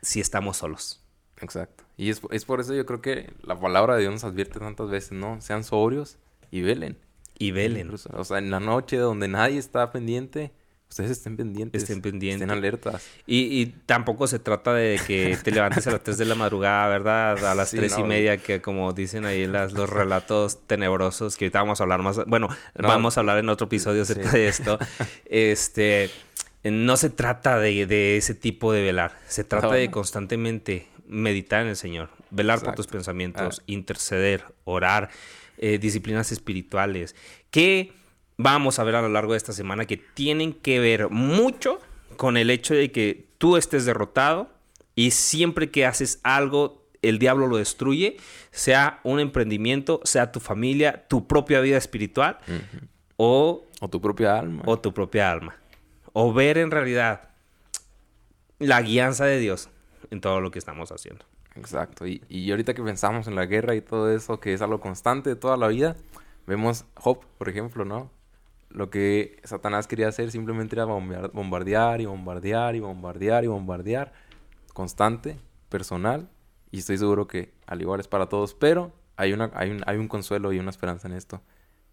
si 0.00 0.20
estamos 0.20 0.56
solos. 0.56 1.04
Exacto. 1.42 1.84
Y 1.98 2.08
es, 2.08 2.22
es 2.30 2.46
por 2.46 2.60
eso 2.60 2.72
yo 2.74 2.86
creo 2.86 3.02
que 3.02 3.30
la 3.42 3.60
palabra 3.60 3.96
de 3.96 4.00
Dios 4.00 4.14
nos 4.14 4.24
advierte 4.24 4.60
tantas 4.60 4.88
veces, 4.88 5.12
¿no? 5.12 5.42
Sean 5.42 5.62
sobrios 5.62 6.16
y 6.50 6.62
velen. 6.62 6.96
Y 7.38 7.50
velen. 7.50 7.82
Incluso, 7.82 8.08
o 8.14 8.24
sea, 8.24 8.38
en 8.38 8.50
la 8.50 8.60
noche 8.60 8.96
donde 8.96 9.28
nadie 9.28 9.58
está 9.58 9.92
pendiente, 9.92 10.52
ustedes 10.90 11.12
estén 11.12 11.36
pendientes. 11.36 11.82
Estén 11.84 12.02
pendientes. 12.02 12.42
Estén 12.42 12.50
alertas. 12.50 13.06
Y, 13.26 13.60
y 13.60 13.66
tampoco 13.86 14.26
se 14.26 14.38
trata 14.40 14.74
de 14.74 15.00
que 15.06 15.38
te 15.42 15.50
levantes 15.52 15.86
a 15.86 15.92
las 15.92 16.02
3 16.02 16.18
de 16.18 16.24
la 16.26 16.34
madrugada, 16.34 16.88
¿verdad? 16.88 17.44
A 17.46 17.54
las 17.54 17.70
Sí, 17.70 17.76
tres 17.78 17.96
y 17.96 18.00
no. 18.02 18.08
media, 18.08 18.36
que 18.38 18.60
como 18.60 18.92
dicen 18.92 19.24
ahí 19.24 19.46
las, 19.46 19.72
los 19.72 19.88
relatos 19.88 20.66
tenebrosos, 20.66 21.36
que 21.36 21.46
ahorita 21.46 21.60
vamos 21.60 21.80
a 21.80 21.84
hablar 21.84 22.02
más. 22.02 22.24
Bueno, 22.26 22.48
No. 22.76 22.88
vamos 22.88 23.16
a 23.16 23.20
hablar 23.20 23.38
en 23.38 23.48
otro 23.48 23.66
episodio 23.68 24.02
acerca 24.02 24.30
Sí. 24.32 24.36
de 24.38 24.48
esto. 24.48 24.78
Este. 25.24 26.10
No 26.62 26.96
se 26.98 27.08
trata 27.08 27.58
de, 27.58 27.86
de 27.86 28.18
ese 28.18 28.34
tipo 28.34 28.70
de 28.72 28.82
velar. 28.82 29.16
Se 29.26 29.44
trata 29.44 29.68
No, 29.68 29.72
de 29.72 29.90
constantemente 29.90 30.88
meditar 31.06 31.62
en 31.62 31.68
el 31.68 31.76
Señor, 31.76 32.10
velar 32.30 32.60
por 32.60 32.74
tus 32.74 32.86
pensamientos, 32.86 33.60
Ah. 33.60 33.62
interceder, 33.66 34.44
orar, 34.64 35.08
eh, 35.56 35.78
disciplinas 35.78 36.32
espirituales. 36.32 37.16
Que 37.50 37.92
vamos 38.42 38.78
a 38.78 38.84
ver 38.84 38.96
a 38.96 39.02
lo 39.02 39.08
largo 39.08 39.32
de 39.32 39.38
esta 39.38 39.52
semana 39.52 39.84
que 39.86 39.96
tienen 39.96 40.52
que 40.52 40.80
ver 40.80 41.10
mucho 41.10 41.78
con 42.16 42.36
el 42.36 42.50
hecho 42.50 42.74
de 42.74 42.90
que 42.90 43.26
tú 43.38 43.56
estés 43.56 43.84
derrotado 43.84 44.48
y 44.94 45.12
siempre 45.12 45.70
que 45.70 45.86
haces 45.86 46.20
algo 46.22 46.80
el 47.02 47.18
diablo 47.18 47.46
lo 47.46 47.56
destruye, 47.56 48.18
sea 48.50 49.00
un 49.04 49.20
emprendimiento, 49.20 50.00
sea 50.04 50.32
tu 50.32 50.40
familia, 50.40 51.06
tu 51.08 51.26
propia 51.26 51.60
vida 51.60 51.78
espiritual 51.78 52.38
o, 53.16 53.64
O 53.80 53.88
tu 53.88 54.00
propia 54.00 54.38
alma. 54.38 54.62
o 54.66 54.78
tu 54.78 54.92
propia 54.92 55.30
alma. 55.30 55.56
O 56.12 56.32
ver 56.32 56.58
en 56.58 56.70
realidad 56.70 57.30
la 58.58 58.82
guianza 58.82 59.24
de 59.24 59.38
Dios 59.38 59.70
en 60.10 60.20
todo 60.20 60.40
lo 60.40 60.50
que 60.50 60.58
estamos 60.58 60.92
haciendo. 60.92 61.24
Exacto. 61.56 62.06
Y, 62.06 62.22
y 62.28 62.50
ahorita 62.50 62.74
que 62.74 62.82
pensamos 62.82 63.26
en 63.26 63.34
la 63.34 63.46
guerra 63.46 63.74
y 63.74 63.80
todo 63.80 64.14
eso, 64.14 64.40
que 64.40 64.52
es 64.52 64.60
algo 64.60 64.80
constante 64.80 65.30
de 65.30 65.36
toda 65.36 65.56
la 65.56 65.68
vida, 65.68 65.96
vemos 66.46 66.84
Job, 66.94 67.20
por 67.38 67.48
ejemplo, 67.48 67.84
¿no? 67.84 68.10
Lo 68.70 68.88
que 68.90 69.40
Satanás 69.44 69.86
quería 69.86 70.08
hacer 70.08 70.30
simplemente 70.30 70.76
era 70.76 70.86
bombear- 70.86 71.32
bombardear 71.32 72.00
y 72.00 72.06
bombardear 72.06 72.76
y 72.76 72.80
bombardear 72.80 73.44
y 73.44 73.48
bombardear. 73.48 74.12
Constante, 74.72 75.36
personal. 75.68 76.28
Y 76.70 76.78
estoy 76.78 76.96
seguro 76.98 77.26
que 77.26 77.52
al 77.66 77.80
igual 77.82 78.00
es 78.00 78.08
para 78.08 78.28
todos. 78.28 78.54
Pero 78.54 78.92
hay, 79.16 79.32
una, 79.32 79.50
hay, 79.54 79.70
un, 79.70 79.82
hay 79.86 79.96
un 79.96 80.08
consuelo 80.08 80.52
y 80.52 80.58
una 80.58 80.70
esperanza 80.70 81.08
en 81.08 81.14
esto. 81.14 81.42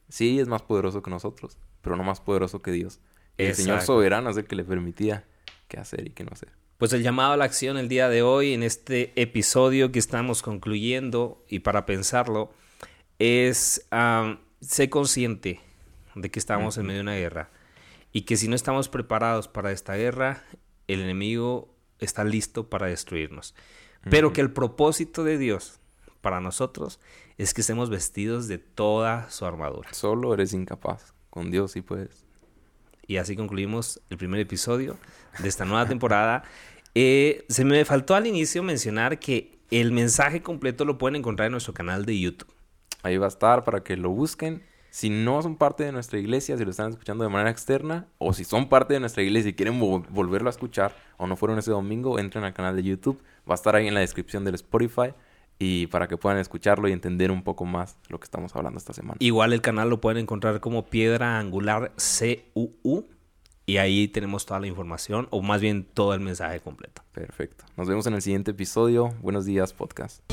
Sí, 0.10 0.40
es 0.40 0.48
más 0.48 0.62
poderoso 0.62 1.02
que 1.02 1.10
nosotros, 1.10 1.58
pero 1.82 1.98
no 1.98 2.04
más 2.04 2.22
poderoso 2.22 2.62
que 2.62 2.72
Dios. 2.72 3.00
El 3.38 3.54
Señor 3.56 3.82
soberano 3.82 4.30
es 4.30 4.38
el 4.38 4.46
que 4.46 4.56
le 4.56 4.63
permitía 4.63 5.26
qué 5.68 5.78
hacer 5.80 6.08
y 6.08 6.12
qué 6.12 6.24
no 6.24 6.30
hacer. 6.32 6.50
Pues 6.78 6.94
el 6.94 7.02
llamado 7.04 7.34
a 7.34 7.38
la 7.38 7.46
acción 7.46 7.78
el 7.78 7.90
día 7.90 8.08
de 8.08 8.22
hoy, 8.22 8.54
en 8.54 8.62
este 8.63 9.12
episodio 9.20 9.92
que 9.92 10.00
estamos 10.00 10.44
concluyendo 10.44 11.44
y 11.50 11.60
para 11.60 11.86
pensarlo, 11.86 12.52
es 13.20 13.86
am, 13.92 14.40
sé 14.62 14.90
consciente 14.90 15.60
de 16.22 16.32
que 16.32 16.40
estamos 16.40 16.78
en 16.78 16.86
medio 16.86 17.00
de 17.00 17.04
una 17.04 17.16
guerra 17.16 17.50
y 18.12 18.22
que 18.22 18.38
si 18.38 18.48
no 18.48 18.56
estamos 18.56 18.90
preparados 18.90 19.48
para 19.48 19.72
esta 19.72 19.96
guerra, 19.96 20.44
el 20.88 21.02
enemigo 21.02 21.74
está 22.00 22.24
listo 22.24 22.70
para 22.70 22.88
destruirnos. 22.88 23.56
Pero 24.10 24.32
que 24.32 24.42
el 24.42 24.52
propósito 24.52 25.24
de 25.24 25.38
Dios 25.38 25.80
para 26.22 26.40
nosotros 26.40 27.00
es 27.38 27.54
que 27.54 27.62
estemos 27.62 27.90
vestidos 27.90 28.48
de 28.48 28.58
toda 28.58 29.30
su 29.30 29.46
armadura. 29.46 29.94
Solo 29.94 30.34
eres 30.34 30.54
incapaz. 30.54 31.14
Con 31.30 31.52
Dios 31.52 31.74
sí 31.74 31.82
puedes. 31.82 32.26
Y 33.06 33.18
así 33.18 33.36
concluimos 33.36 34.02
el 34.10 34.18
primer 34.18 34.40
episodio 34.40 34.98
de 35.40 35.48
esta 35.48 35.66
nueva 35.66 35.88
temporada. 35.88 36.44
Eh, 37.00 37.46
se 37.48 37.64
me 37.64 37.86
faltó 37.86 38.16
al 38.16 38.26
inicio 38.26 38.64
mencionar 38.64 39.20
que 39.20 39.60
el 39.70 39.92
mensaje 39.92 40.42
completo 40.42 40.84
lo 40.84 40.98
pueden 40.98 41.18
encontrar 41.18 41.46
en 41.46 41.52
nuestro 41.52 41.72
canal 41.72 42.08
de 42.08 42.20
YouTube. 42.20 42.52
Ahí 43.04 43.18
va 43.18 43.28
a 43.28 43.30
estar 43.30 43.64
para 43.64 43.84
que 43.84 43.98
lo 43.98 44.10
busquen. 44.10 44.64
Si 44.98 45.12
no 45.12 45.44
son 45.44 45.58
parte 45.58 45.84
de 45.84 45.92
nuestra 45.92 46.18
iglesia, 46.18 46.58
si 46.58 46.66
lo 46.66 46.72
están 46.72 46.90
escuchando 46.90 47.24
de 47.24 47.30
manera 47.30 47.52
externa, 47.52 48.08
o 48.18 48.34
si 48.34 48.44
son 48.44 48.68
parte 48.68 48.96
de 48.96 49.00
nuestra 49.00 49.22
iglesia 49.22 49.50
y 49.50 49.54
quieren 49.54 49.80
volverlo 49.80 50.50
a 50.50 50.52
escuchar, 50.52 50.96
o 51.18 51.28
no 51.28 51.36
fueron 51.36 51.60
ese 51.60 51.70
domingo, 51.70 52.18
entren 52.18 52.44
al 52.44 52.56
canal 52.56 52.76
de 52.76 52.82
YouTube. 52.82 53.22
Va 53.48 53.54
a 53.54 53.58
estar 53.58 53.76
ahí 53.76 53.88
en 53.88 53.94
la 53.94 54.00
descripción 54.00 54.44
del 54.44 54.56
Spotify 54.56 55.14
y 55.60 55.86
para 55.86 56.08
que 56.08 56.18
puedan 56.18 56.40
escucharlo 56.40 56.90
y 56.90 56.94
entender 56.94 57.30
un 57.30 57.44
poco 57.44 57.64
más 57.64 57.96
lo 58.10 58.20
que 58.20 58.24
estamos 58.24 58.56
hablando 58.56 58.80
esta 58.80 58.92
semana. 58.92 59.18
Igual 59.20 59.54
el 59.54 59.62
canal 59.62 59.88
lo 59.88 60.02
pueden 60.02 60.18
encontrar 60.18 60.60
como 60.62 60.88
Piedra 60.88 61.38
Angular 61.38 61.92
CUU 61.96 63.06
y 63.68 63.78
ahí 63.78 64.08
tenemos 64.08 64.48
toda 64.48 64.60
la 64.60 64.66
información 64.66 65.28
o 65.30 65.44
más 65.44 65.62
bien 65.62 65.84
todo 65.84 66.16
el 66.16 66.22
mensaje 66.22 66.60
completo. 66.60 67.04
Perfecto. 67.12 67.66
Nos 67.76 67.88
vemos 67.88 68.08
en 68.08 68.16
el 68.16 68.24
siguiente 68.24 68.50
episodio. 68.50 69.14
Buenos 69.22 69.46
días, 69.46 69.74
podcast. 69.74 70.24